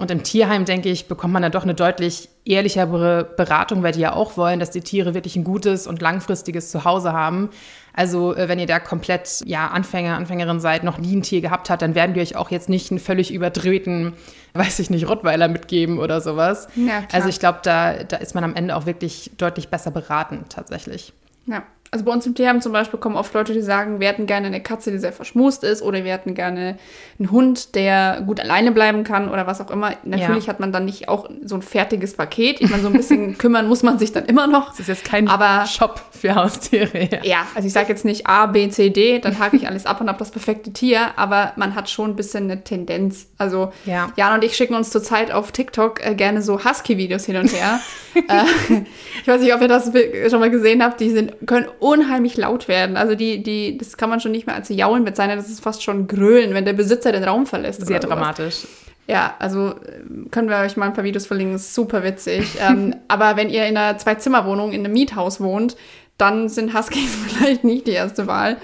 Und 0.00 0.10
im 0.10 0.22
Tierheim, 0.22 0.64
denke 0.64 0.88
ich, 0.88 1.08
bekommt 1.08 1.34
man 1.34 1.42
dann 1.42 1.52
doch 1.52 1.62
eine 1.62 1.74
deutlich 1.74 2.30
ehrlichere 2.46 3.22
Beratung, 3.36 3.82
weil 3.82 3.92
die 3.92 4.00
ja 4.00 4.14
auch 4.14 4.38
wollen, 4.38 4.58
dass 4.58 4.70
die 4.70 4.80
Tiere 4.80 5.12
wirklich 5.12 5.36
ein 5.36 5.44
gutes 5.44 5.86
und 5.86 6.00
langfristiges 6.00 6.70
Zuhause 6.70 7.12
haben. 7.12 7.50
Also 7.92 8.34
äh, 8.34 8.48
wenn 8.48 8.58
ihr 8.58 8.66
da 8.66 8.80
komplett 8.80 9.42
ja, 9.44 9.66
Anfänger, 9.66 10.16
Anfängerin 10.16 10.58
seid, 10.58 10.84
noch 10.84 10.96
nie 10.96 11.14
ein 11.14 11.20
Tier 11.20 11.42
gehabt 11.42 11.68
habt, 11.68 11.82
dann 11.82 11.94
werden 11.94 12.14
die 12.14 12.20
euch 12.22 12.34
auch 12.34 12.50
jetzt 12.50 12.70
nicht 12.70 12.90
einen 12.90 12.98
völlig 12.98 13.30
überdrehten, 13.30 14.14
weiß 14.54 14.78
ich 14.78 14.88
nicht, 14.88 15.06
Rottweiler 15.06 15.48
mitgeben 15.48 15.98
oder 15.98 16.22
sowas. 16.22 16.68
Ja, 16.76 17.02
also 17.12 17.28
ich 17.28 17.38
glaube, 17.38 17.58
da, 17.62 18.02
da 18.02 18.16
ist 18.16 18.34
man 18.34 18.42
am 18.42 18.56
Ende 18.56 18.76
auch 18.76 18.86
wirklich 18.86 19.32
deutlich 19.36 19.68
besser 19.68 19.90
beraten 19.90 20.46
tatsächlich. 20.48 21.12
Ja, 21.44 21.62
also 21.92 22.04
bei 22.04 22.12
uns 22.12 22.24
im 22.24 22.36
Tierheim 22.36 22.60
zum 22.60 22.72
Beispiel 22.72 23.00
kommen 23.00 23.16
oft 23.16 23.34
Leute, 23.34 23.52
die 23.52 23.62
sagen, 23.62 23.98
wir 23.98 24.06
hätten 24.06 24.26
gerne 24.26 24.46
eine 24.46 24.62
Katze, 24.62 24.92
die 24.92 24.98
sehr 24.98 25.12
verschmust 25.12 25.64
ist 25.64 25.82
oder 25.82 26.04
wir 26.04 26.12
hätten 26.12 26.34
gerne 26.34 26.78
einen 27.18 27.30
Hund, 27.32 27.74
der 27.74 28.22
gut 28.24 28.38
alleine 28.38 28.70
bleiben 28.70 29.02
kann 29.02 29.28
oder 29.28 29.48
was 29.48 29.60
auch 29.60 29.70
immer. 29.70 29.94
Natürlich 30.04 30.46
ja. 30.46 30.52
hat 30.52 30.60
man 30.60 30.70
dann 30.70 30.84
nicht 30.84 31.08
auch 31.08 31.28
so 31.44 31.56
ein 31.56 31.62
fertiges 31.62 32.14
Paket. 32.14 32.60
Ich 32.60 32.70
meine, 32.70 32.82
so 32.82 32.88
ein 32.88 32.92
bisschen 32.92 33.36
kümmern 33.38 33.66
muss 33.66 33.82
man 33.82 33.98
sich 33.98 34.12
dann 34.12 34.26
immer 34.26 34.46
noch. 34.46 34.70
Das 34.70 34.80
ist 34.80 34.88
jetzt 34.88 35.04
kein 35.04 35.26
aber, 35.26 35.66
Shop 35.66 36.00
für 36.12 36.36
Haustiere. 36.36 37.08
Ja, 37.10 37.24
ja 37.24 37.46
also 37.56 37.66
ich 37.66 37.72
sage 37.72 37.88
jetzt 37.88 38.04
nicht 38.04 38.26
A, 38.28 38.46
B, 38.46 38.68
C, 38.68 38.90
D, 38.90 39.18
dann 39.18 39.40
hake 39.40 39.56
ich 39.56 39.66
alles 39.66 39.84
ab 39.84 40.00
und 40.00 40.08
habe 40.08 40.18
das 40.18 40.30
perfekte 40.30 40.72
Tier, 40.72 41.18
aber 41.18 41.52
man 41.56 41.74
hat 41.74 41.90
schon 41.90 42.10
ein 42.10 42.16
bisschen 42.16 42.44
eine 42.44 42.62
Tendenz. 42.62 43.26
Also 43.36 43.72
ja. 43.84 44.12
Jan 44.16 44.34
und 44.34 44.44
ich 44.44 44.54
schicken 44.54 44.74
uns 44.74 44.90
zurzeit 44.90 45.32
auf 45.32 45.50
TikTok 45.50 46.06
äh, 46.06 46.14
gerne 46.14 46.40
so 46.40 46.64
Husky-Videos 46.64 47.24
hin 47.24 47.36
und 47.36 47.52
her. 47.52 47.80
äh, 48.14 48.44
ich 49.22 49.26
weiß 49.26 49.40
nicht, 49.40 49.52
ob 49.52 49.60
ihr 49.60 49.68
das 49.68 49.90
schon 50.30 50.38
mal 50.38 50.50
gesehen 50.50 50.84
habt, 50.84 51.00
die 51.00 51.10
sind, 51.10 51.34
können 51.46 51.66
unheimlich 51.80 52.36
laut 52.36 52.68
werden. 52.68 52.96
Also 52.96 53.14
die, 53.14 53.42
die, 53.42 53.76
das 53.78 53.96
kann 53.96 54.10
man 54.10 54.20
schon 54.20 54.32
nicht 54.32 54.46
mehr 54.46 54.56
als 54.56 54.68
Jaulen 54.68 55.04
bezeichnen, 55.04 55.36
das 55.36 55.48
ist 55.48 55.60
fast 55.60 55.82
schon 55.82 56.06
Grölen, 56.06 56.54
wenn 56.54 56.64
der 56.64 56.72
Besitzer 56.72 57.12
den 57.12 57.24
Raum 57.24 57.46
verlässt. 57.46 57.86
Sehr 57.86 58.00
dramatisch. 58.00 58.66
Ja, 59.06 59.34
also 59.40 59.70
äh, 59.70 60.28
können 60.30 60.48
wir 60.48 60.58
euch 60.58 60.76
mal 60.76 60.86
ein 60.86 60.92
paar 60.92 61.04
Videos 61.04 61.26
verlinken, 61.26 61.56
ist 61.56 61.74
super 61.74 62.04
witzig. 62.04 62.46
ähm, 62.60 62.94
aber 63.08 63.36
wenn 63.36 63.50
ihr 63.50 63.66
in 63.66 63.76
einer 63.76 63.98
Zwei-Zimmer-Wohnung 63.98 64.72
in 64.72 64.84
einem 64.84 64.92
Miethaus 64.92 65.40
wohnt, 65.40 65.76
dann 66.16 66.48
sind 66.48 66.74
Huskies 66.74 67.14
vielleicht 67.28 67.64
nicht 67.64 67.86
die 67.86 67.92
erste 67.92 68.26
Wahl. 68.26 68.58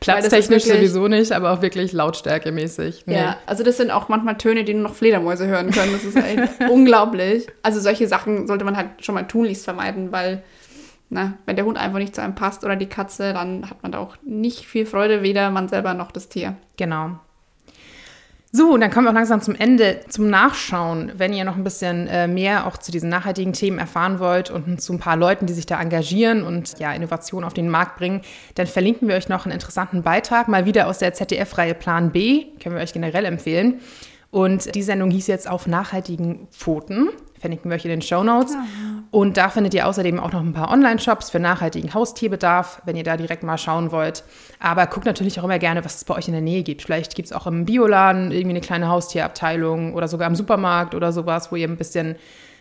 Platztechnisch 0.00 0.64
wirklich, 0.64 0.90
sowieso 0.92 1.08
nicht, 1.08 1.32
aber 1.32 1.52
auch 1.52 1.60
wirklich 1.60 1.92
lautstärkemäßig. 1.92 3.02
Nee. 3.06 3.16
Ja, 3.16 3.36
also 3.44 3.62
das 3.62 3.76
sind 3.76 3.90
auch 3.90 4.08
manchmal 4.08 4.38
Töne, 4.38 4.64
die 4.64 4.72
nur 4.72 4.84
noch 4.84 4.94
Fledermäuse 4.94 5.46
hören 5.46 5.70
können. 5.70 5.92
Das 5.92 6.04
ist 6.04 6.16
halt 6.16 6.48
unglaublich. 6.70 7.46
Also 7.62 7.80
solche 7.80 8.08
Sachen 8.08 8.46
sollte 8.46 8.64
man 8.64 8.76
halt 8.76 8.88
schon 9.00 9.14
mal 9.14 9.24
tunlichst 9.24 9.64
vermeiden, 9.64 10.12
weil 10.12 10.42
na, 11.10 11.34
wenn 11.44 11.56
der 11.56 11.64
Hund 11.64 11.76
einfach 11.76 11.98
nicht 11.98 12.14
zu 12.14 12.22
einem 12.22 12.36
passt 12.36 12.64
oder 12.64 12.76
die 12.76 12.86
Katze, 12.86 13.32
dann 13.32 13.68
hat 13.68 13.82
man 13.82 13.92
da 13.92 13.98
auch 13.98 14.16
nicht 14.22 14.64
viel 14.64 14.86
Freude, 14.86 15.22
weder 15.22 15.50
man 15.50 15.68
selber 15.68 15.92
noch 15.92 16.12
das 16.12 16.28
Tier. 16.28 16.56
Genau. 16.76 17.18
So, 18.52 18.72
und 18.72 18.80
dann 18.80 18.90
kommen 18.90 19.06
wir 19.06 19.10
auch 19.10 19.14
langsam 19.14 19.40
zum 19.40 19.54
Ende, 19.54 20.00
zum 20.08 20.28
Nachschauen. 20.28 21.12
Wenn 21.16 21.32
ihr 21.32 21.44
noch 21.44 21.56
ein 21.56 21.62
bisschen 21.62 22.08
äh, 22.08 22.26
mehr 22.26 22.66
auch 22.66 22.78
zu 22.78 22.90
diesen 22.90 23.08
nachhaltigen 23.08 23.52
Themen 23.52 23.78
erfahren 23.78 24.18
wollt 24.18 24.50
und 24.50 24.82
zu 24.82 24.92
ein 24.92 24.98
paar 24.98 25.16
Leuten, 25.16 25.46
die 25.46 25.52
sich 25.52 25.66
da 25.66 25.80
engagieren 25.80 26.42
und 26.42 26.78
ja, 26.80 26.92
Innovationen 26.92 27.46
auf 27.46 27.54
den 27.54 27.68
Markt 27.68 27.96
bringen, 27.96 28.22
dann 28.56 28.66
verlinken 28.66 29.06
wir 29.06 29.14
euch 29.14 29.28
noch 29.28 29.46
einen 29.46 29.52
interessanten 29.52 30.02
Beitrag, 30.02 30.48
mal 30.48 30.64
wieder 30.64 30.88
aus 30.88 30.98
der 30.98 31.14
ZDF-Reihe 31.14 31.74
Plan 31.74 32.10
B, 32.10 32.46
können 32.60 32.74
wir 32.74 32.82
euch 32.82 32.92
generell 32.92 33.24
empfehlen. 33.24 33.80
Und 34.32 34.74
die 34.74 34.82
Sendung 34.82 35.10
hieß 35.10 35.28
jetzt 35.28 35.48
auf 35.48 35.68
nachhaltigen 35.68 36.48
Pfoten 36.50 37.10
verlinken 37.40 37.70
wir 37.70 37.76
euch 37.76 37.84
in 37.84 37.90
den 37.90 38.02
Show 38.02 38.22
Notes. 38.22 38.56
Und 39.10 39.36
da 39.36 39.48
findet 39.48 39.74
ihr 39.74 39.88
außerdem 39.88 40.20
auch 40.20 40.30
noch 40.32 40.40
ein 40.40 40.52
paar 40.52 40.70
Online-Shops 40.70 41.30
für 41.30 41.40
nachhaltigen 41.40 41.92
Haustierbedarf, 41.94 42.82
wenn 42.84 42.96
ihr 42.96 43.02
da 43.02 43.16
direkt 43.16 43.42
mal 43.42 43.58
schauen 43.58 43.90
wollt. 43.90 44.22
Aber 44.60 44.86
guckt 44.86 45.06
natürlich 45.06 45.40
auch 45.40 45.44
immer 45.44 45.58
gerne, 45.58 45.84
was 45.84 45.96
es 45.96 46.04
bei 46.04 46.14
euch 46.14 46.28
in 46.28 46.32
der 46.32 46.42
Nähe 46.42 46.62
gibt. 46.62 46.82
Vielleicht 46.82 47.16
gibt 47.16 47.26
es 47.26 47.32
auch 47.32 47.46
im 47.46 47.64
Bioladen 47.64 48.30
irgendwie 48.30 48.50
eine 48.50 48.60
kleine 48.60 48.88
Haustierabteilung 48.88 49.94
oder 49.94 50.06
sogar 50.06 50.28
im 50.28 50.36
Supermarkt 50.36 50.94
oder 50.94 51.12
sowas, 51.12 51.50
wo 51.50 51.56
ihr 51.56 51.66
ein 51.66 51.76
bisschen 51.76 52.16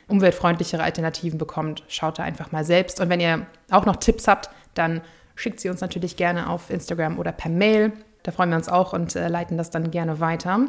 umweltfreundlichere 0.08 0.82
Alternativen 0.82 1.38
bekommt. 1.38 1.84
Schaut 1.88 2.18
da 2.18 2.24
einfach 2.24 2.52
mal 2.52 2.64
selbst. 2.64 3.00
Und 3.00 3.10
wenn 3.10 3.20
ihr 3.20 3.46
auch 3.70 3.86
noch 3.86 3.98
Tipps 3.98 4.28
habt, 4.28 4.50
dann 4.74 5.02
schickt 5.36 5.60
sie 5.60 5.70
uns 5.70 5.82
natürlich 5.82 6.16
gerne 6.16 6.50
auf 6.50 6.70
Instagram 6.70 7.20
oder 7.20 7.32
per 7.32 7.52
Mail. 7.52 7.94
Da 8.24 8.32
freuen 8.32 8.50
wir 8.50 8.58
uns 8.58 8.70
auch 8.70 8.94
und 8.94 9.16
äh, 9.16 9.28
leiten 9.28 9.58
das 9.58 9.70
dann 9.70 9.92
gerne 9.92 10.20
weiter. 10.20 10.62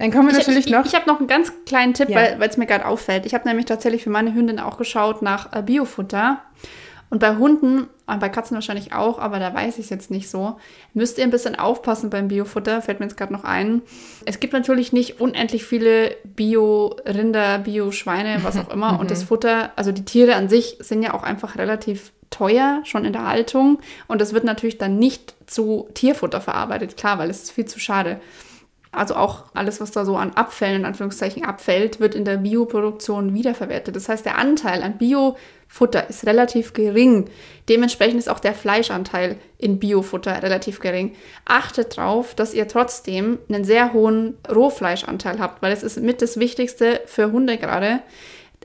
Dann 0.00 0.10
kommen 0.10 0.28
wir 0.28 0.32
ich, 0.32 0.38
natürlich 0.38 0.66
ich, 0.66 0.72
noch. 0.72 0.86
Ich, 0.86 0.94
habe 0.94 1.06
noch 1.06 1.18
einen 1.18 1.28
ganz 1.28 1.52
kleinen 1.66 1.92
Tipp, 1.92 2.08
ja. 2.08 2.16
weil 2.38 2.48
es 2.48 2.56
mir 2.56 2.64
gerade 2.64 2.86
auffällt. 2.86 3.26
Ich 3.26 3.34
habe 3.34 3.46
nämlich 3.46 3.66
tatsächlich 3.66 4.02
für 4.02 4.08
meine 4.08 4.34
Hündin 4.34 4.58
auch 4.58 4.78
geschaut 4.78 5.20
nach 5.20 5.52
äh, 5.52 5.62
Biofutter. 5.62 6.40
Und 7.10 7.18
bei 7.18 7.36
Hunden, 7.36 7.88
bei 8.06 8.28
Katzen 8.28 8.54
wahrscheinlich 8.54 8.92
auch, 8.94 9.18
aber 9.18 9.40
da 9.40 9.52
weiß 9.52 9.78
ich 9.78 9.86
es 9.86 9.90
jetzt 9.90 10.12
nicht 10.12 10.30
so, 10.30 10.58
müsst 10.94 11.18
ihr 11.18 11.24
ein 11.24 11.30
bisschen 11.30 11.56
aufpassen 11.56 12.08
beim 12.08 12.28
Biofutter, 12.28 12.80
fällt 12.80 13.00
mir 13.00 13.06
jetzt 13.06 13.16
gerade 13.16 13.32
noch 13.32 13.42
ein. 13.42 13.82
Es 14.24 14.40
gibt 14.40 14.52
natürlich 14.52 14.92
nicht 14.92 15.20
unendlich 15.20 15.64
viele 15.64 16.14
Bio-Rinder, 16.24 17.58
Bio-Schweine, 17.58 18.38
was 18.42 18.56
auch 18.56 18.70
immer. 18.72 18.98
und 19.00 19.10
das 19.10 19.24
Futter, 19.24 19.72
also 19.74 19.92
die 19.92 20.04
Tiere 20.04 20.36
an 20.36 20.48
sich 20.48 20.78
sind 20.78 21.02
ja 21.02 21.12
auch 21.12 21.24
einfach 21.24 21.58
relativ 21.58 22.12
teuer, 22.30 22.80
schon 22.84 23.04
in 23.04 23.12
der 23.12 23.26
Haltung. 23.26 23.80
Und 24.06 24.20
das 24.20 24.32
wird 24.32 24.44
natürlich 24.44 24.78
dann 24.78 24.98
nicht 24.98 25.34
zu 25.46 25.88
Tierfutter 25.94 26.40
verarbeitet, 26.40 26.96
klar, 26.96 27.18
weil 27.18 27.28
es 27.28 27.42
ist 27.42 27.50
viel 27.50 27.66
zu 27.66 27.80
schade. 27.80 28.20
Also 28.92 29.14
auch 29.14 29.44
alles, 29.54 29.80
was 29.80 29.92
da 29.92 30.04
so 30.04 30.16
an 30.16 30.32
Abfällen, 30.32 30.80
in 30.80 30.84
Anführungszeichen, 30.84 31.44
abfällt, 31.44 32.00
wird 32.00 32.16
in 32.16 32.24
der 32.24 32.38
Bioproduktion 32.38 33.34
wiederverwertet. 33.34 33.94
Das 33.94 34.08
heißt, 34.08 34.24
der 34.24 34.36
Anteil 34.36 34.82
an 34.82 34.98
Biofutter 34.98 36.10
ist 36.10 36.26
relativ 36.26 36.72
gering. 36.72 37.30
Dementsprechend 37.68 38.18
ist 38.18 38.28
auch 38.28 38.40
der 38.40 38.52
Fleischanteil 38.52 39.36
in 39.58 39.78
Biofutter 39.78 40.42
relativ 40.42 40.80
gering. 40.80 41.14
Achtet 41.44 41.98
darauf, 41.98 42.34
dass 42.34 42.52
ihr 42.52 42.66
trotzdem 42.66 43.38
einen 43.48 43.62
sehr 43.62 43.92
hohen 43.92 44.36
Rohfleischanteil 44.52 45.38
habt, 45.38 45.62
weil 45.62 45.72
es 45.72 45.84
ist 45.84 46.00
mit 46.00 46.20
das 46.20 46.40
Wichtigste 46.40 47.00
für 47.06 47.30
Hunde 47.30 47.58
gerade. 47.58 48.00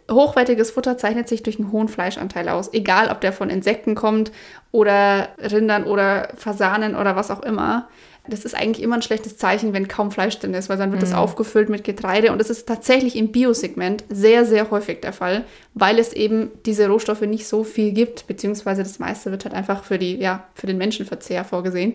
Hochwertiges 0.10 0.72
Futter 0.72 0.98
zeichnet 0.98 1.28
sich 1.28 1.44
durch 1.44 1.60
einen 1.60 1.72
hohen 1.72 1.88
Fleischanteil 1.88 2.50
aus, 2.50 2.74
egal 2.74 3.10
ob 3.10 3.22
der 3.22 3.32
von 3.32 3.52
Insekten 3.52 3.94
kommt 3.94 4.32
oder 4.72 5.30
Rindern 5.38 5.84
oder 5.84 6.30
Fasanen 6.36 6.96
oder 6.96 7.16
was 7.16 7.30
auch 7.30 7.44
immer 7.44 7.88
das 8.28 8.46
ist 8.46 8.56
eigentlich 8.56 8.84
immer 8.84 8.96
ein 8.96 9.02
schlechtes 9.02 9.38
Zeichen, 9.38 9.74
wenn 9.74 9.88
kaum 9.88 10.12
Fleisch 10.12 10.38
drin 10.40 10.54
ist, 10.54 10.70
weil 10.70 10.78
dann 10.78 10.92
wird 10.92 11.02
mhm. 11.02 11.06
das 11.06 11.14
aufgefüllt 11.14 11.70
mit 11.70 11.84
Getreide. 11.84 12.32
Und 12.32 12.40
das 12.40 12.50
ist 12.50 12.68
tatsächlich 12.68 13.16
im 13.16 13.32
Biosegment 13.32 14.04
sehr, 14.10 14.46
sehr 14.46 14.72
häufig 14.72 15.02
der 15.02 15.14
Fall, 15.14 15.46
weil 15.74 16.00
es 16.00 16.14
eben 16.14 16.52
diese 16.66 16.88
Rohstoffe 16.88 17.22
nicht 17.22 17.48
so 17.48 17.64
viel 17.64 17.92
gibt, 17.92 18.28
beziehungsweise 18.28 18.84
das 18.84 19.00
meiste 19.00 19.32
wird 19.32 19.46
halt 19.46 19.56
einfach 19.56 19.84
für, 19.84 19.98
die, 19.98 20.16
ja, 20.18 20.46
für 20.54 20.68
den 20.68 20.78
Menschenverzehr 20.78 21.44
vorgesehen. 21.44 21.94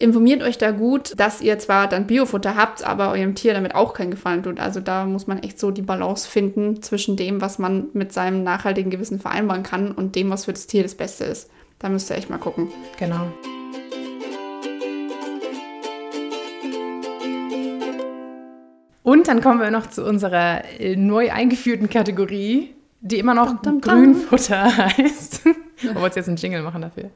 Informiert 0.00 0.42
euch 0.42 0.58
da 0.58 0.70
gut, 0.70 1.18
dass 1.18 1.40
ihr 1.40 1.58
zwar 1.58 1.88
dann 1.88 2.06
Biofutter 2.06 2.54
habt, 2.54 2.84
aber 2.84 3.10
eurem 3.10 3.34
Tier 3.34 3.52
damit 3.52 3.74
auch 3.74 3.94
keinen 3.94 4.12
Gefallen 4.12 4.44
tut. 4.44 4.60
Also 4.60 4.78
da 4.78 5.04
muss 5.04 5.26
man 5.26 5.42
echt 5.42 5.58
so 5.58 5.72
die 5.72 5.82
Balance 5.82 6.28
finden 6.28 6.82
zwischen 6.82 7.16
dem, 7.16 7.40
was 7.40 7.58
man 7.58 7.88
mit 7.94 8.12
seinem 8.12 8.44
nachhaltigen 8.44 8.90
Gewissen 8.90 9.18
vereinbaren 9.18 9.64
kann 9.64 9.90
und 9.90 10.14
dem, 10.14 10.30
was 10.30 10.44
für 10.44 10.52
das 10.52 10.68
Tier 10.68 10.84
das 10.84 10.94
Beste 10.94 11.24
ist. 11.24 11.50
Da 11.80 11.88
müsst 11.88 12.10
ihr 12.10 12.16
echt 12.16 12.30
mal 12.30 12.38
gucken. 12.38 12.68
Genau. 12.98 13.26
Und 19.08 19.26
dann 19.26 19.40
kommen 19.40 19.58
wir 19.58 19.70
noch 19.70 19.86
zu 19.86 20.04
unserer 20.04 20.64
äh, 20.78 20.94
neu 20.94 21.32
eingeführten 21.32 21.88
Kategorie, 21.88 22.74
die 23.00 23.18
immer 23.18 23.32
noch 23.32 23.62
dum, 23.62 23.80
dum, 23.80 23.80
Grünfutter 23.80 24.76
heißt. 24.98 25.46
Wollen 25.46 25.96
wir 25.96 26.10
jetzt 26.14 26.28
einen 26.28 26.36
Jingle 26.36 26.60
machen 26.60 26.82
dafür? 26.82 27.08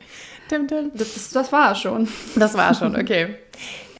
Dum, 0.48 0.68
das, 0.94 1.28
das 1.32 1.52
war 1.52 1.74
schon. 1.74 2.08
Das 2.34 2.54
war 2.54 2.72
schon, 2.72 2.96
okay. 2.96 3.34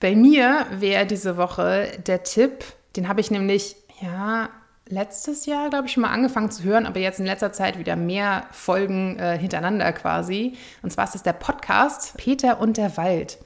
Bei 0.01 0.17
mir 0.17 0.65
wäre 0.71 1.05
diese 1.05 1.37
Woche 1.37 1.89
der 2.07 2.23
Tipp, 2.23 2.65
den 2.97 3.09
habe 3.09 3.21
ich 3.21 3.31
nämlich, 3.31 3.77
ja, 4.01 4.49
letztes 4.89 5.47
Jahr, 5.47 5.71
glaube 5.71 5.87
ich, 5.87 5.93
schon 5.93 6.03
mal 6.03 6.11
angefangen 6.11 6.51
zu 6.51 6.63
hören, 6.65 6.87
aber 6.87 7.01
jetzt 7.01 7.21
in 7.21 7.27
letzter 7.27 7.53
Zeit 7.53 7.79
wieder 7.79 7.97
mehr 7.97 8.45
Folgen 8.51 9.19
äh, 9.19 9.39
hintereinander 9.39 9.93
quasi. 9.93 10.55
Und 10.83 10.91
zwar 10.91 11.05
ist 11.05 11.15
es 11.15 11.23
der 11.23 11.33
Podcast 11.33 12.17
Peter 12.17 12.61
und 12.61 12.77
der 12.77 12.97
Wald. 12.97 13.39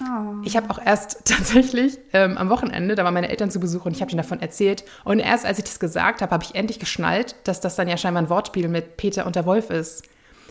Oh. 0.00 0.42
Ich 0.44 0.56
habe 0.56 0.70
auch 0.70 0.78
erst 0.84 1.20
tatsächlich 1.24 1.98
ähm, 2.12 2.36
am 2.38 2.50
Wochenende, 2.50 2.94
da 2.94 3.04
waren 3.04 3.14
meine 3.14 3.28
Eltern 3.28 3.50
zu 3.50 3.60
Besuch 3.60 3.84
und 3.84 3.96
ich 3.96 4.00
habe 4.00 4.10
ihnen 4.10 4.18
davon 4.18 4.40
erzählt. 4.40 4.84
Und 5.04 5.18
erst 5.18 5.44
als 5.44 5.58
ich 5.58 5.64
das 5.64 5.80
gesagt 5.80 6.22
habe, 6.22 6.32
habe 6.32 6.44
ich 6.44 6.54
endlich 6.54 6.78
geschnallt, 6.78 7.36
dass 7.44 7.60
das 7.60 7.76
dann 7.76 7.88
ja 7.88 7.96
scheinbar 7.96 8.22
ein 8.22 8.30
Wortspiel 8.30 8.68
mit 8.68 8.96
Peter 8.96 9.26
und 9.26 9.36
der 9.36 9.46
Wolf 9.46 9.70
ist. 9.70 10.04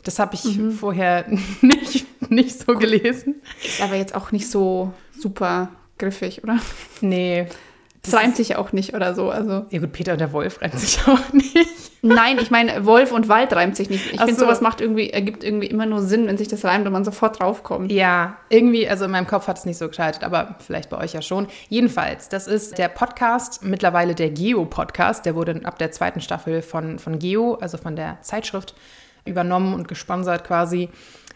Das 0.04 0.19
habe 0.19 0.36
ich 0.36 0.58
mhm. 0.58 0.71
vorher 0.71 1.25
nicht, 1.62 2.30
nicht 2.30 2.60
so 2.60 2.73
gelesen. 2.75 3.41
Ist 3.63 3.82
aber 3.82 3.95
jetzt 3.95 4.15
auch 4.15 4.32
nicht 4.32 4.49
so 4.49 4.93
super 5.17 5.69
griffig, 5.97 6.43
oder? 6.43 6.58
Nee, 7.01 7.47
das 8.03 8.15
reimt 8.15 8.35
sich 8.35 8.55
auch 8.55 8.73
nicht 8.73 8.95
oder 8.95 9.13
so. 9.13 9.29
Also. 9.29 9.65
Ja 9.69 9.79
gut, 9.79 9.91
Peter 9.91 10.13
und 10.13 10.21
der 10.21 10.33
Wolf 10.33 10.61
reimt 10.61 10.79
sich 10.79 10.99
auch 11.07 11.33
nicht. 11.33 11.55
Nein, 12.01 12.39
ich 12.41 12.49
meine, 12.49 12.83
Wolf 12.85 13.11
und 13.11 13.29
Wald 13.29 13.53
reimt 13.53 13.75
sich 13.75 13.91
nicht. 13.91 14.11
Ich 14.11 14.19
finde, 14.19 14.33
so. 14.33 14.41
sowas 14.41 14.59
macht 14.59 14.81
irgendwie, 14.81 15.11
ergibt 15.11 15.43
irgendwie 15.43 15.67
immer 15.67 15.85
nur 15.85 16.01
Sinn, 16.01 16.25
wenn 16.25 16.35
sich 16.35 16.47
das 16.47 16.65
reimt 16.65 16.87
und 16.87 16.93
man 16.93 17.03
sofort 17.03 17.39
draufkommt. 17.39 17.91
Ja, 17.91 18.37
irgendwie, 18.49 18.89
also 18.89 19.05
in 19.05 19.11
meinem 19.11 19.27
Kopf 19.27 19.47
hat 19.47 19.59
es 19.59 19.65
nicht 19.65 19.77
so 19.77 19.87
geschaltet, 19.87 20.23
aber 20.23 20.55
vielleicht 20.65 20.89
bei 20.89 20.97
euch 20.97 21.13
ja 21.13 21.21
schon. 21.21 21.45
Jedenfalls, 21.69 22.27
das 22.27 22.47
ist 22.47 22.79
der 22.79 22.87
Podcast, 22.87 23.63
mittlerweile 23.63 24.15
der 24.15 24.31
Geo-Podcast. 24.31 25.27
Der 25.27 25.35
wurde 25.35 25.61
ab 25.63 25.77
der 25.77 25.91
zweiten 25.91 26.21
Staffel 26.21 26.63
von, 26.63 26.97
von 26.97 27.19
Geo, 27.19 27.55
also 27.61 27.77
von 27.77 27.95
der 27.95 28.19
Zeitschrift, 28.21 28.73
übernommen 29.25 29.75
und 29.75 29.87
gesponsert 29.87 30.43
quasi 30.43 30.89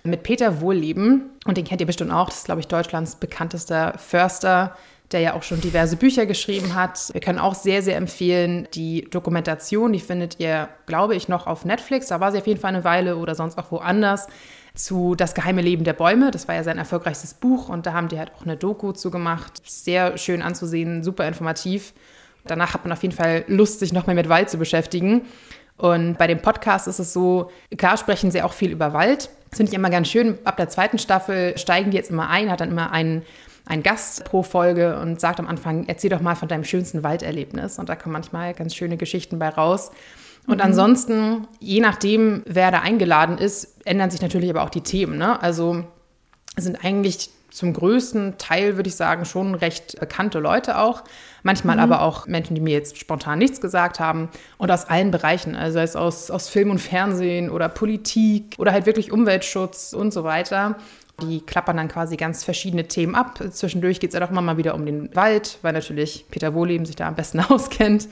mit 0.04 0.24
Peter 0.24 0.62
Wohlleben. 0.62 1.30
Und 1.46 1.58
den 1.58 1.66
kennt 1.66 1.82
ihr 1.82 1.88
bestimmt 1.88 2.12
auch. 2.12 2.30
Das 2.30 2.38
ist, 2.38 2.46
glaube 2.46 2.62
ich, 2.62 2.68
Deutschlands 2.68 3.18
bekanntester 3.18 3.94
Förster 4.00 4.76
der 5.12 5.20
ja 5.20 5.34
auch 5.34 5.44
schon 5.44 5.62
diverse 5.62 5.98
Bücher 5.98 6.26
geschrieben 6.26 6.76
hat. 6.76 7.14
Wir 7.14 7.22
können 7.22 7.40
auch 7.40 7.56
sehr, 7.56 7.82
sehr 7.82 7.96
empfehlen 7.96 8.68
die 8.74 9.08
Dokumentation, 9.10 9.94
die 9.94 10.00
findet 10.00 10.40
ihr, 10.40 10.70
glaube 10.88 11.16
ich, 11.16 11.28
noch 11.28 11.48
auf 11.48 11.66
Netflix. 11.66 12.08
Da 12.08 12.20
war 12.20 12.32
sie 12.32 12.40
auf 12.40 12.48
jeden 12.48 12.60
Fall 12.60 12.74
eine 12.74 12.84
Weile 12.84 13.18
oder 13.18 13.36
sonst 13.36 13.58
auch 13.58 13.72
woanders 13.72 14.28
zu 14.74 15.16
Das 15.16 15.34
geheime 15.34 15.62
Leben 15.62 15.84
der 15.86 15.94
Bäume. 15.94 16.32
Das 16.32 16.48
war 16.48 16.56
ja 16.56 16.64
sein 16.64 16.78
erfolgreichstes 16.78 17.34
Buch 17.34 17.70
und 17.70 17.86
da 17.86 17.94
haben 17.94 18.10
die 18.10 18.20
halt 18.20 18.32
auch 18.36 18.44
eine 18.44 18.58
Doku 18.58 18.92
zu 18.92 19.10
gemacht. 19.10 19.62
Sehr 19.66 20.18
schön 20.18 20.42
anzusehen, 20.42 21.04
super 21.04 21.28
informativ. 21.28 21.94
Danach 22.46 22.74
hat 22.74 22.84
man 22.84 22.92
auf 22.92 23.02
jeden 23.02 23.16
Fall 23.16 23.46
Lust, 23.48 23.80
sich 23.80 23.94
noch 23.94 24.06
mehr 24.06 24.16
mit 24.16 24.30
Wald 24.30 24.50
zu 24.50 24.58
beschäftigen. 24.58 25.24
Und 25.78 26.18
bei 26.18 26.28
dem 26.28 26.42
Podcast 26.42 26.88
ist 26.88 27.00
es 27.00 27.12
so, 27.12 27.52
klar 27.78 27.98
sprechen 27.98 28.32
sie 28.32 28.42
auch 28.42 28.54
viel 28.54 28.72
über 28.72 28.94
Wald. 28.94 29.30
Das 29.50 29.58
finde 29.58 29.72
ich 29.72 29.76
immer 29.76 29.90
ganz 29.90 30.08
schön. 30.08 30.38
Ab 30.46 30.58
der 30.58 30.70
zweiten 30.70 31.00
Staffel 31.00 31.58
steigen 31.58 31.92
die 31.92 31.98
jetzt 31.98 32.12
immer 32.12 32.30
ein, 32.30 32.50
hat 32.52 32.62
dann 32.62 32.72
immer 32.72 32.92
einen 32.92 33.24
ein 33.66 33.84
Gast 33.84 34.26
pro 34.26 34.44
Folge 34.44 35.00
und 35.00 35.20
sagt 35.20 35.40
am 35.40 35.48
Anfang, 35.48 35.86
erzähl 35.88 36.10
doch 36.10 36.22
mal 36.22 36.36
von 36.36 36.48
deinem 36.48 36.64
schönsten 36.64 37.04
Walderlebnis. 37.04 37.80
Und 37.80 37.90
da 37.90 37.96
kommen 37.96 38.14
manchmal 38.14 38.54
ganz 38.54 38.76
schöne 38.76 38.98
Geschichten 38.98 39.40
bei 39.40 39.50
raus. 39.50 39.92
Und 40.48 40.58
mhm. 40.58 40.62
ansonsten, 40.62 41.48
je 41.60 41.80
nachdem, 41.80 42.44
wer 42.46 42.72
da 42.72 42.82
eingeladen 42.82 43.38
ist, 43.38 43.86
ändern 43.86 44.12
sich 44.12 44.22
natürlich 44.22 44.50
aber 44.50 44.64
auch 44.64 44.70
die 44.70 44.82
Themen. 44.82 45.18
Ne? 45.18 45.42
Also 45.42 45.84
sind 46.58 46.86
eigentlich 46.86 47.30
zum 47.56 47.72
größten 47.72 48.38
Teil, 48.38 48.76
würde 48.76 48.90
ich 48.90 48.96
sagen, 48.96 49.24
schon 49.24 49.56
recht 49.56 49.98
bekannte 50.00 50.40
Leute 50.40 50.78
auch. 50.78 51.04
Manchmal 51.42 51.78
mhm. 51.78 51.84
aber 51.84 52.02
auch 52.02 52.28
Menschen, 52.28 52.54
die 52.54 52.62
mir 52.62 52.74
jetzt 52.74 52.98
spontan 52.98 53.40
nichts 53.40 53.62
gesagt 53.62 54.00
haben. 54.00 54.30
Und 54.58 54.70
aus 54.72 54.86
allen 54.86 55.10
Bereichen, 55.10 55.56
also 55.56 55.80
aus, 55.98 56.30
aus 56.30 56.50
Film 56.50 56.70
und 56.70 56.80
Fernsehen 56.80 57.50
oder 57.50 57.70
Politik 57.70 58.56
oder 58.58 58.74
halt 58.74 58.86
wirklich 58.86 59.12
Umweltschutz 59.12 59.94
und 59.94 60.14
so 60.14 60.24
weiter. 60.24 60.76
Die 61.22 61.42
klappern 61.42 61.78
dann 61.78 61.88
quasi 61.88 62.18
ganz 62.18 62.44
verschiedene 62.44 62.88
Themen 62.88 63.16
ab. 63.16 63.42
Zwischendurch 63.52 64.00
geht 64.00 64.14
es 64.14 64.22
auch 64.22 64.30
immer 64.30 64.42
mal 64.42 64.58
wieder 64.58 64.76
um 64.76 64.86
den 64.86 65.16
Wald, 65.16 65.60
weil 65.62 65.74
natürlich 65.74 66.26
Peter 66.30 66.54
Wohleben 66.54 66.86
sich 66.86 66.96
da 66.96 67.08
am 67.08 67.16
besten 67.16 67.40
auskennt. 67.50 68.08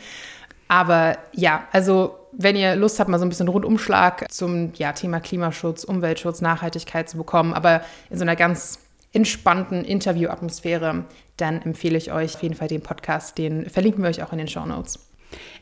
Aber 0.68 1.18
ja, 1.34 1.68
also 1.72 2.18
wenn 2.32 2.56
ihr 2.56 2.76
Lust 2.76 3.00
habt, 3.00 3.10
mal 3.10 3.20
so 3.20 3.26
ein 3.26 3.30
bisschen 3.30 3.48
Rundumschlag 3.48 4.32
zum 4.32 4.72
ja, 4.76 4.94
Thema 4.94 5.20
Klimaschutz, 5.20 5.84
Umweltschutz, 5.84 6.42
Nachhaltigkeit 6.42 7.10
zu 7.10 7.18
bekommen, 7.18 7.54
aber 7.54 7.82
in 8.10 8.18
so 8.18 8.24
einer 8.24 8.36
ganz 8.36 8.80
entspannten 9.12 9.86
Interview-Atmosphäre, 9.86 11.06
dann 11.38 11.62
empfehle 11.62 11.98
ich 11.98 12.12
euch 12.12 12.36
auf 12.36 12.44
jeden 12.44 12.56
Fall 12.56 12.68
den 12.68 12.82
Podcast. 12.82 13.38
Den 13.38 13.70
verlinken 13.70 14.02
wir 14.02 14.10
euch 14.10 14.24
auch 14.24 14.32
in 14.32 14.40
den 14.40 14.48
Show 14.48 14.66
Notes. 14.66 15.00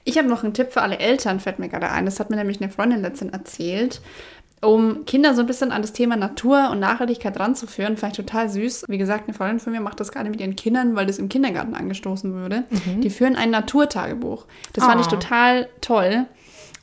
Ich 0.04 0.18
habe 0.18 0.28
noch 0.28 0.44
einen 0.44 0.54
Tipp 0.54 0.72
für 0.72 0.82
alle 0.82 1.00
Eltern, 1.00 1.40
fällt 1.40 1.60
mir 1.60 1.70
gerade 1.70 1.90
ein. 1.90 2.06
Das 2.06 2.20
hat 2.20 2.30
mir 2.30 2.38
nämlich 2.38 2.62
eine 2.62 2.72
Freundin 2.72 3.02
letztens 3.02 3.34
erzählt 3.34 4.02
um 4.62 5.06
Kinder 5.06 5.34
so 5.34 5.42
ein 5.42 5.48
bisschen 5.48 5.72
an 5.72 5.82
das 5.82 5.92
Thema 5.92 6.16
Natur 6.16 6.70
und 6.72 6.80
Nachhaltigkeit 6.80 7.40
ranzuführen. 7.40 7.98
Vielleicht 7.98 8.18
total 8.18 8.48
süß. 8.48 8.86
Wie 8.88 9.00
gesagt, 9.00 9.28
eine 9.28 9.34
Freundin 9.34 9.60
von 9.60 9.74
mir 9.74 9.82
macht 9.82 10.00
das 10.00 10.12
gerade 10.12 10.30
mit 10.30 10.40
ihren 10.40 10.56
Kindern, 10.56 10.96
weil 10.96 11.08
das 11.08 11.18
im 11.18 11.30
Kindergarten 11.30 11.74
angestoßen 11.74 12.34
würde. 12.34 12.64
Mhm. 12.70 13.02
Die 13.02 13.10
führen 13.10 13.36
ein 13.36 13.50
Naturtagebuch. 13.50 14.46
Das 14.74 14.84
oh. 14.84 14.88
fand 14.88 15.02
ich 15.02 15.08
ah. 15.08 15.10
total 15.10 15.70
toll. 15.82 16.28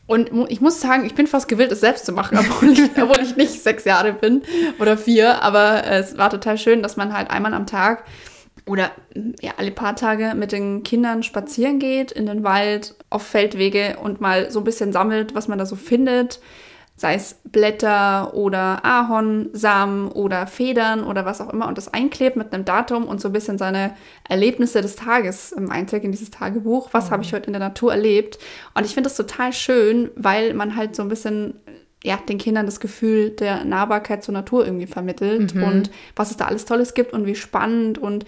Und 0.09 0.31
ich 0.49 0.61
muss 0.61 0.81
sagen, 0.81 1.05
ich 1.05 1.15
bin 1.15 1.27
fast 1.27 1.49
gewillt, 1.49 1.71
es 1.71 1.81
selbst 1.81 2.05
zu 2.05 2.13
machen, 2.13 2.39
obwohl 2.41 2.71
ich, 2.71 2.81
obwohl 3.01 3.23
ich 3.23 3.37
nicht 3.37 3.63
sechs 3.63 3.85
Jahre 3.85 4.13
bin 4.13 4.43
oder 4.81 4.99
vier. 4.99 5.43
Aber 5.43 5.85
es 5.85 6.19
war 6.19 6.31
total 6.31 6.59
schön, 6.59 6.83
dass 6.83 6.97
man 6.97 7.13
halt 7.13 7.31
einmal 7.31 7.55
am 7.55 7.67
Tag 7.67 8.05
oder 8.67 8.91
ja, 9.41 9.53
alle 9.57 9.71
paar 9.71 9.95
Tage 9.95 10.35
mit 10.35 10.51
den 10.51 10.83
Kindern 10.83 11.23
spazieren 11.23 11.79
geht, 11.79 12.11
in 12.11 12.27
den 12.27 12.43
Wald, 12.43 12.97
auf 13.09 13.23
Feldwege 13.23 13.99
und 14.03 14.21
mal 14.21 14.51
so 14.51 14.61
ein 14.61 14.65
bisschen 14.65 14.93
sammelt, 14.93 15.35
was 15.37 15.47
man 15.47 15.59
da 15.59 15.65
so 15.65 15.77
findet 15.77 16.41
sei 16.99 17.15
es 17.15 17.41
Blätter 17.45 18.35
oder 18.35 18.85
Ahornsamen 18.85 20.09
oder 20.09 20.49
Federn 20.49 21.05
oder 21.05 21.25
was 21.25 21.41
auch 21.41 21.53
immer 21.53 21.69
und 21.69 21.79
das 21.79 21.95
einklebt 21.95 22.37
mit 22.37 22.53
einem 22.53 22.65
Datum 22.65 23.07
und 23.07 23.21
so 23.21 23.29
ein 23.29 23.33
bisschen 23.33 23.57
seine 23.57 23.95
Erlebnisse 24.29 24.83
des 24.83 24.97
Tages 24.97 25.53
im 25.53 25.71
einträgt 25.71 26.05
in 26.05 26.11
dieses 26.11 26.31
Tagebuch. 26.31 26.89
Was 26.93 27.07
mhm. 27.07 27.11
habe 27.13 27.23
ich 27.23 27.33
heute 27.33 27.47
in 27.47 27.53
der 27.53 27.61
Natur 27.61 27.93
erlebt? 27.93 28.39
Und 28.75 28.85
ich 28.85 28.95
finde 28.95 29.09
das 29.09 29.17
total 29.17 29.53
schön, 29.53 30.11
weil 30.17 30.55
man 30.55 30.75
halt 30.75 30.97
so 30.97 31.03
ein 31.03 31.09
bisschen 31.09 31.55
ja, 32.05 32.17
den 32.17 32.39
Kindern 32.39 32.67
das 32.67 32.81
Gefühl 32.81 33.31
der 33.31 33.65
Nahbarkeit 33.65 34.23
zur 34.23 34.35
Natur 34.35 34.65
irgendwie 34.65 34.87
vermittelt 34.87 35.55
Mhm. 35.55 35.63
und 35.63 35.91
was 36.17 36.31
es 36.31 36.37
da 36.37 36.47
alles 36.47 36.65
Tolles 36.65 36.95
gibt 36.95 37.13
und 37.13 37.27
wie 37.27 37.35
spannend 37.35 37.99
und 37.99 38.25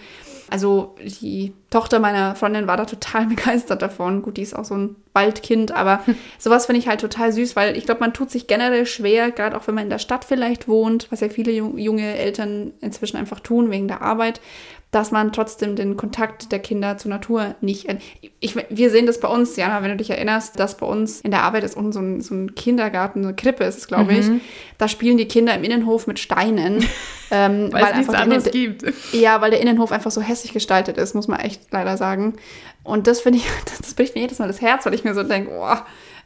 also 0.49 0.95
die 0.99 1.53
Tochter 1.71 1.99
meiner 1.99 2.35
Freundin 2.35 2.67
war 2.67 2.77
da 2.77 2.85
total 2.85 3.25
begeistert 3.27 3.81
davon. 3.81 4.21
Gut, 4.21 4.37
die 4.37 4.43
ist 4.43 4.53
auch 4.55 4.65
so 4.65 4.75
ein 4.75 4.95
Waldkind, 5.13 5.71
aber 5.71 6.01
sowas 6.37 6.67
finde 6.67 6.79
ich 6.79 6.87
halt 6.87 7.01
total 7.01 7.31
süß, 7.31 7.55
weil 7.55 7.75
ich 7.75 7.85
glaube, 7.85 8.01
man 8.01 8.13
tut 8.13 8.29
sich 8.29 8.45
generell 8.45 8.85
schwer, 8.85 9.31
gerade 9.31 9.57
auch 9.57 9.65
wenn 9.67 9.73
man 9.75 9.85
in 9.85 9.89
der 9.89 9.97
Stadt 9.99 10.23
vielleicht 10.23 10.67
wohnt, 10.67 11.07
was 11.11 11.21
ja 11.21 11.29
viele 11.29 11.51
ju- 11.51 11.77
junge 11.79 12.15
Eltern 12.17 12.73
inzwischen 12.81 13.17
einfach 13.17 13.39
tun 13.39 13.71
wegen 13.71 13.87
der 13.87 14.01
Arbeit, 14.03 14.39
dass 14.91 15.11
man 15.11 15.31
trotzdem 15.31 15.77
den 15.77 15.95
Kontakt 15.95 16.51
der 16.51 16.59
Kinder 16.59 16.97
zur 16.97 17.11
Natur 17.11 17.55
nicht. 17.61 17.87
Ich, 18.41 18.57
wir 18.69 18.89
sehen 18.89 19.05
das 19.05 19.21
bei 19.21 19.29
uns, 19.29 19.55
Jana, 19.55 19.81
wenn 19.83 19.91
du 19.91 19.95
dich 19.95 20.09
erinnerst, 20.09 20.59
dass 20.59 20.75
bei 20.75 20.85
uns 20.85 21.21
in 21.21 21.31
der 21.31 21.43
Arbeit 21.43 21.63
ist 21.63 21.77
unten 21.77 21.93
so 21.93 22.01
ein, 22.01 22.19
so 22.19 22.35
ein 22.35 22.55
Kindergarten, 22.55 23.23
so 23.23 23.29
eine 23.29 23.35
Krippe 23.37 23.63
ist 23.63 23.77
es, 23.77 23.87
glaube 23.87 24.11
ich. 24.11 24.25
Da 24.77 24.89
spielen 24.89 25.15
die 25.17 25.29
Kinder 25.29 25.55
im 25.55 25.63
Innenhof 25.63 26.07
mit 26.07 26.19
Steinen. 26.19 26.83
ähm, 27.31 27.69
Weil 27.71 27.85
es 27.85 27.95
nichts 27.95 28.11
der 28.11 28.19
anderes 28.19 28.51
gibt. 28.51 28.83
ja, 29.13 29.39
weil 29.39 29.51
der 29.51 29.61
Innenhof 29.61 29.93
einfach 29.93 30.11
so 30.11 30.19
hässlich 30.19 30.51
gestaltet 30.51 30.97
ist, 30.97 31.15
muss 31.15 31.29
man 31.29 31.39
echt 31.39 31.60
leider 31.71 31.97
sagen. 31.97 32.33
Und 32.83 33.07
das 33.07 33.21
finde 33.21 33.39
ich, 33.39 33.45
das, 33.65 33.77
das 33.81 33.93
bricht 33.93 34.15
mir 34.15 34.21
jedes 34.21 34.39
Mal 34.39 34.47
das 34.47 34.61
Herz, 34.61 34.85
weil 34.85 34.93
ich 34.93 35.03
mir 35.03 35.13
so 35.13 35.23
denke, 35.23 35.51
oh, 35.53 35.75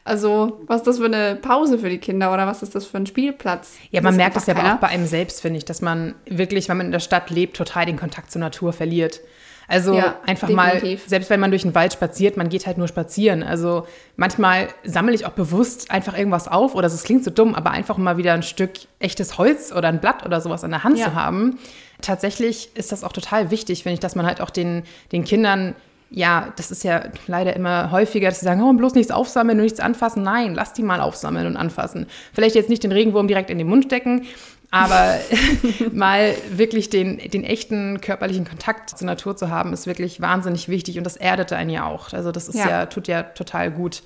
also 0.04 0.60
was 0.66 0.78
ist 0.82 0.86
das 0.86 0.98
für 0.98 1.06
eine 1.06 1.36
Pause 1.36 1.78
für 1.78 1.90
die 1.90 1.98
Kinder 1.98 2.32
oder 2.32 2.46
was 2.46 2.62
ist 2.62 2.74
das 2.74 2.86
für 2.86 2.96
ein 2.96 3.06
Spielplatz? 3.06 3.74
Ja, 3.90 4.00
man 4.00 4.12
Das 4.12 4.16
merkt 4.16 4.36
es 4.36 4.46
ja 4.46 4.54
auch 4.74 4.78
bei 4.78 4.86
einem 4.88 5.06
selbst, 5.06 5.40
finde 5.42 5.58
ich, 5.58 5.64
dass 5.64 5.82
man 5.82 6.14
wirklich, 6.26 6.68
wenn 6.68 6.76
man 6.76 6.86
in 6.86 6.92
der 6.92 7.00
Stadt 7.00 7.28
lebt, 7.30 7.56
total 7.56 7.86
den 7.86 7.96
Kontakt 7.98 8.30
zur 8.30 8.40
Natur 8.40 8.72
verliert. 8.72 9.20
Also 9.68 9.94
Ja, 9.94 10.14
einfach 10.24 10.48
mal, 10.48 10.74
definitiv. 10.74 11.08
selbst 11.08 11.28
wenn 11.28 11.40
man 11.40 11.50
durch 11.50 11.62
den 11.62 11.74
Wald 11.74 11.92
spaziert, 11.92 12.36
man 12.36 12.48
geht 12.48 12.68
halt 12.68 12.78
nur 12.78 12.86
spazieren. 12.86 13.42
Also 13.42 13.84
manchmal 14.14 14.68
sammle 14.84 15.12
ich 15.12 15.26
auch 15.26 15.32
bewusst 15.32 15.90
einfach 15.90 16.16
irgendwas 16.16 16.46
auf 16.46 16.76
oder 16.76 16.86
es 16.86 17.02
klingt 17.02 17.24
so 17.24 17.32
dumm, 17.32 17.56
aber 17.56 17.72
einfach 17.72 17.96
mal 17.96 18.16
wieder 18.16 18.32
ein 18.32 18.44
Stück 18.44 18.70
echtes 19.00 19.38
Holz 19.38 19.72
oder 19.72 19.88
ein 19.88 20.00
Blatt 20.00 20.24
oder 20.24 20.40
sowas 20.40 20.62
in 20.62 20.70
der 20.70 20.84
Hand 20.84 20.98
Ja. 20.98 21.06
zu 21.06 21.14
haben. 21.16 21.58
Tatsächlich 22.02 22.70
ist 22.74 22.92
das 22.92 23.04
auch 23.04 23.12
total 23.12 23.50
wichtig, 23.50 23.82
finde 23.82 23.94
ich, 23.94 24.00
dass 24.00 24.14
man 24.14 24.26
halt 24.26 24.40
auch 24.40 24.50
den, 24.50 24.82
den 25.12 25.24
Kindern 25.24 25.74
ja, 26.08 26.52
das 26.54 26.70
ist 26.70 26.84
ja 26.84 27.02
leider 27.26 27.56
immer 27.56 27.90
häufiger, 27.90 28.28
dass 28.28 28.38
sie 28.38 28.44
sagen, 28.44 28.62
oh, 28.62 28.72
bloß 28.72 28.94
nichts 28.94 29.10
aufsammeln 29.10 29.58
und 29.58 29.64
nichts 29.64 29.80
anfassen. 29.80 30.22
Nein, 30.22 30.54
lass 30.54 30.72
die 30.72 30.84
mal 30.84 31.00
aufsammeln 31.00 31.48
und 31.48 31.56
anfassen. 31.56 32.06
Vielleicht 32.32 32.54
jetzt 32.54 32.68
nicht 32.70 32.84
den 32.84 32.92
Regenwurm 32.92 33.26
direkt 33.26 33.50
in 33.50 33.58
den 33.58 33.66
Mund 33.66 33.86
stecken, 33.86 34.24
aber 34.70 35.18
mal 35.92 36.34
wirklich 36.50 36.90
den, 36.90 37.18
den 37.18 37.42
echten 37.42 38.00
körperlichen 38.00 38.44
Kontakt 38.46 38.90
zur 38.90 39.06
Natur 39.06 39.36
zu 39.36 39.50
haben, 39.50 39.72
ist 39.72 39.88
wirklich 39.88 40.20
wahnsinnig 40.20 40.68
wichtig 40.68 40.96
und 40.98 41.04
das 41.04 41.16
erdet 41.16 41.52
einen 41.52 41.70
ja 41.70 41.86
auch. 41.86 42.12
Also 42.12 42.30
das 42.30 42.48
ist 42.48 42.56
ja, 42.56 42.68
Ja. 42.68 42.86
tut 42.86 43.08
ja 43.08 43.24
total 43.24 43.72
gut. 43.72 44.04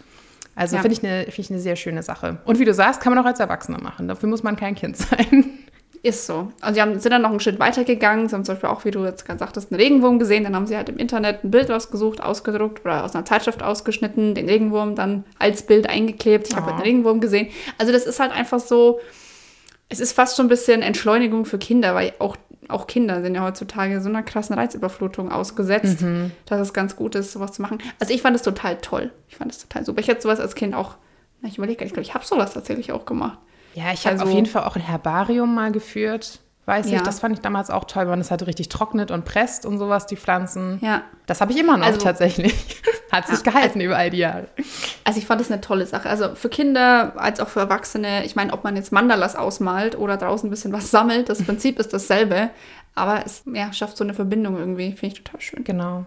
Also 0.56 0.76
Ja. 0.76 0.82
finde 0.82 0.96
ich, 0.96 1.04
eine, 1.04 1.24
finde 1.24 1.40
ich 1.42 1.50
eine 1.50 1.60
sehr 1.60 1.76
schöne 1.76 2.02
Sache. 2.02 2.38
Und 2.44 2.58
wie 2.58 2.64
du 2.64 2.72
sagst, 2.72 3.02
kann 3.02 3.14
man 3.14 3.22
auch 3.22 3.28
als 3.28 3.40
Erwachsener 3.40 3.80
machen. 3.80 4.08
Dafür 4.08 4.28
muss 4.28 4.42
man 4.42 4.56
kein 4.56 4.74
Kind 4.74 4.96
sein. 4.96 5.44
Ist 6.02 6.24
so. 6.26 6.50
Also 6.62 6.74
sie 6.74 6.80
haben, 6.80 6.98
sind 6.98 7.12
dann 7.12 7.20
noch 7.20 7.30
einen 7.30 7.40
Schritt 7.40 7.58
weiter 7.58 7.84
gegangen. 7.84 8.26
Sie 8.28 8.34
haben 8.34 8.44
zum 8.44 8.54
Beispiel 8.54 8.70
auch, 8.70 8.86
wie 8.86 8.90
du 8.90 9.04
jetzt 9.04 9.26
gerade 9.26 9.38
sagtest, 9.38 9.70
einen 9.70 9.80
Regenwurm 9.80 10.18
gesehen. 10.18 10.44
Dann 10.44 10.56
haben 10.56 10.66
sie 10.66 10.74
halt 10.76 10.88
im 10.88 10.96
Internet 10.96 11.44
ein 11.44 11.50
Bild 11.50 11.68
rausgesucht, 11.68 12.22
ausgedruckt 12.22 12.84
oder 12.86 13.04
aus 13.04 13.14
einer 13.14 13.26
Zeitschrift 13.26 13.62
ausgeschnitten, 13.62 14.34
den 14.34 14.48
Regenwurm 14.48 14.94
dann 14.94 15.24
als 15.38 15.62
Bild 15.66 15.88
eingeklebt. 15.90 16.48
Ich 16.48 16.54
habe 16.56 16.62
Oh. 16.62 16.66
halt 16.70 16.76
einen 16.76 16.84
Regenwurm 16.84 17.20
gesehen. 17.20 17.48
Also 17.76 17.92
das 17.92 18.06
ist 18.06 18.18
halt 18.18 18.32
einfach 18.32 18.60
so, 18.60 18.98
es 19.90 20.00
ist 20.00 20.12
fast 20.12 20.36
schon 20.38 20.46
ein 20.46 20.48
bisschen 20.48 20.80
Entschleunigung 20.80 21.44
für 21.44 21.58
Kinder, 21.58 21.94
weil 21.94 22.14
auch, 22.18 22.36
auch 22.68 22.86
Kinder 22.86 23.20
sind 23.20 23.34
ja 23.34 23.42
heutzutage 23.44 24.00
so 24.00 24.08
einer 24.08 24.22
krassen 24.22 24.54
Reizüberflutung 24.54 25.30
ausgesetzt, 25.30 26.00
Mhm. 26.00 26.30
dass 26.46 26.60
es 26.60 26.72
ganz 26.72 26.96
gut 26.96 27.14
ist, 27.14 27.32
sowas 27.32 27.52
zu 27.52 27.60
machen. 27.60 27.76
Also 27.98 28.14
ich 28.14 28.22
fand 28.22 28.34
es 28.36 28.42
total 28.42 28.78
toll. 28.78 29.10
Ich 29.28 29.36
fand 29.36 29.52
es 29.52 29.58
total 29.58 29.84
super. 29.84 30.00
Ich 30.00 30.08
hätte 30.08 30.22
sowas 30.22 30.40
als 30.40 30.54
Kind 30.54 30.74
auch, 30.74 30.94
na, 31.42 31.48
ich 31.50 31.58
überlege, 31.58 31.84
ich 31.84 31.92
glaube, 31.92 32.04
ich 32.04 32.14
habe 32.14 32.24
sowas 32.24 32.54
tatsächlich 32.54 32.90
auch 32.92 33.04
gemacht. 33.04 33.38
Ja, 33.74 33.92
ich 33.92 34.04
habe 34.06 34.14
Also- 34.18 34.24
auf 34.26 34.32
jeden 34.32 34.46
Fall 34.46 34.64
auch 34.64 34.76
ein 34.76 34.82
Herbarium 34.82 35.54
mal 35.54 35.72
geführt. 35.72 36.40
Weiß 36.66 36.86
ich, 36.86 36.92
Ja. 36.92 37.02
das 37.02 37.18
fand 37.18 37.34
ich 37.34 37.40
damals 37.40 37.68
auch 37.70 37.84
toll, 37.84 38.02
weil 38.02 38.10
man 38.10 38.18
das 38.20 38.30
halt 38.30 38.46
richtig 38.46 38.68
trocknet 38.68 39.10
und 39.10 39.24
presst 39.24 39.66
und 39.66 39.78
sowas, 39.78 40.06
die 40.06 40.16
Pflanzen. 40.16 40.78
Ja. 40.82 41.02
Das 41.26 41.40
habe 41.40 41.50
ich 41.52 41.58
immer 41.58 41.76
noch 41.76 41.86
Also- 41.86 41.98
tatsächlich. 42.00 42.54
Hat 43.10 43.26
sich 43.26 43.44
Ja, 43.44 43.50
gehalten 43.50 43.80
über 43.80 43.96
all 43.96 44.10
die 44.10 44.18
Jahre. 44.18 44.46
Also 45.02 45.18
ich 45.18 45.26
fand 45.26 45.40
das 45.40 45.50
eine 45.50 45.60
tolle 45.60 45.84
Sache. 45.86 46.08
Also 46.08 46.36
für 46.36 46.48
Kinder 46.48 47.14
als 47.16 47.40
auch 47.40 47.48
für 47.48 47.58
Erwachsene. 47.58 48.24
Ich 48.24 48.36
meine, 48.36 48.52
ob 48.52 48.62
man 48.62 48.76
jetzt 48.76 48.92
Mandalas 48.92 49.34
ausmalt 49.34 49.98
oder 49.98 50.16
draußen 50.16 50.46
ein 50.46 50.50
bisschen 50.50 50.72
was 50.72 50.92
sammelt, 50.92 51.28
das 51.28 51.42
Prinzip 51.42 51.80
ist 51.80 51.92
dasselbe. 51.92 52.50
Aber 52.94 53.24
es 53.26 53.42
ja, 53.52 53.72
schafft 53.72 53.96
so 53.96 54.04
eine 54.04 54.14
Verbindung 54.14 54.56
irgendwie. 54.58 54.92
Finde 54.92 55.06
ich 55.16 55.24
total 55.24 55.40
schön. 55.40 55.64
Genau. 55.64 56.04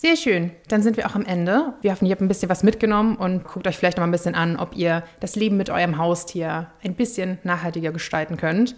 Sehr 0.00 0.16
schön. 0.16 0.50
Dann 0.68 0.80
sind 0.80 0.96
wir 0.96 1.06
auch 1.06 1.14
am 1.14 1.26
Ende. 1.26 1.74
Wir 1.82 1.92
hoffen, 1.92 2.06
ihr 2.06 2.12
habt 2.12 2.22
ein 2.22 2.28
bisschen 2.28 2.48
was 2.48 2.62
mitgenommen 2.62 3.16
und 3.16 3.44
guckt 3.44 3.66
euch 3.66 3.76
vielleicht 3.76 3.98
noch 3.98 4.02
mal 4.02 4.08
ein 4.08 4.12
bisschen 4.12 4.34
an, 4.34 4.56
ob 4.56 4.74
ihr 4.74 5.02
das 5.20 5.36
Leben 5.36 5.58
mit 5.58 5.68
eurem 5.68 5.98
Haustier 5.98 6.68
ein 6.82 6.94
bisschen 6.94 7.36
nachhaltiger 7.44 7.92
gestalten 7.92 8.38
könnt. 8.38 8.76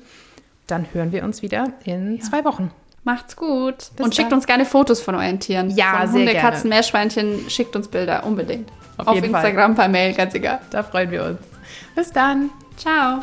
Dann 0.67 0.85
hören 0.93 1.13
wir 1.13 1.23
uns 1.23 1.41
wieder 1.41 1.75
in 1.85 2.21
zwei 2.21 2.45
Wochen. 2.45 2.73
Macht's 3.05 3.37
gut. 3.37 3.77
Bis 3.97 4.05
Und 4.05 4.17
schickt 4.17 4.33
dann. 4.33 4.39
uns 4.39 4.47
gerne 4.49 4.65
Fotos 4.65 5.01
von 5.01 5.15
euren 5.15 5.39
Tieren. 5.39 5.71
Ja, 5.71 5.99
von 5.99 6.07
sehr 6.09 6.19
Hunde, 6.19 6.33
gerne. 6.33 6.51
Katzen, 6.51 6.71
Meerschweinchen. 6.71 7.49
Schickt 7.49 7.77
uns 7.77 7.87
Bilder, 7.87 8.25
unbedingt. 8.25 8.73
Auf 8.97 9.07
Auf 9.07 9.15
jeden 9.15 9.31
Fall. 9.31 9.45
Instagram, 9.45 9.77
per 9.77 9.87
Mail, 9.87 10.15
ganz 10.15 10.35
egal. 10.35 10.59
Da 10.71 10.83
freuen 10.83 11.13
wir 11.13 11.25
uns. 11.25 11.39
Bis 11.95 12.11
dann. 12.11 12.51
Ciao. 12.77 13.21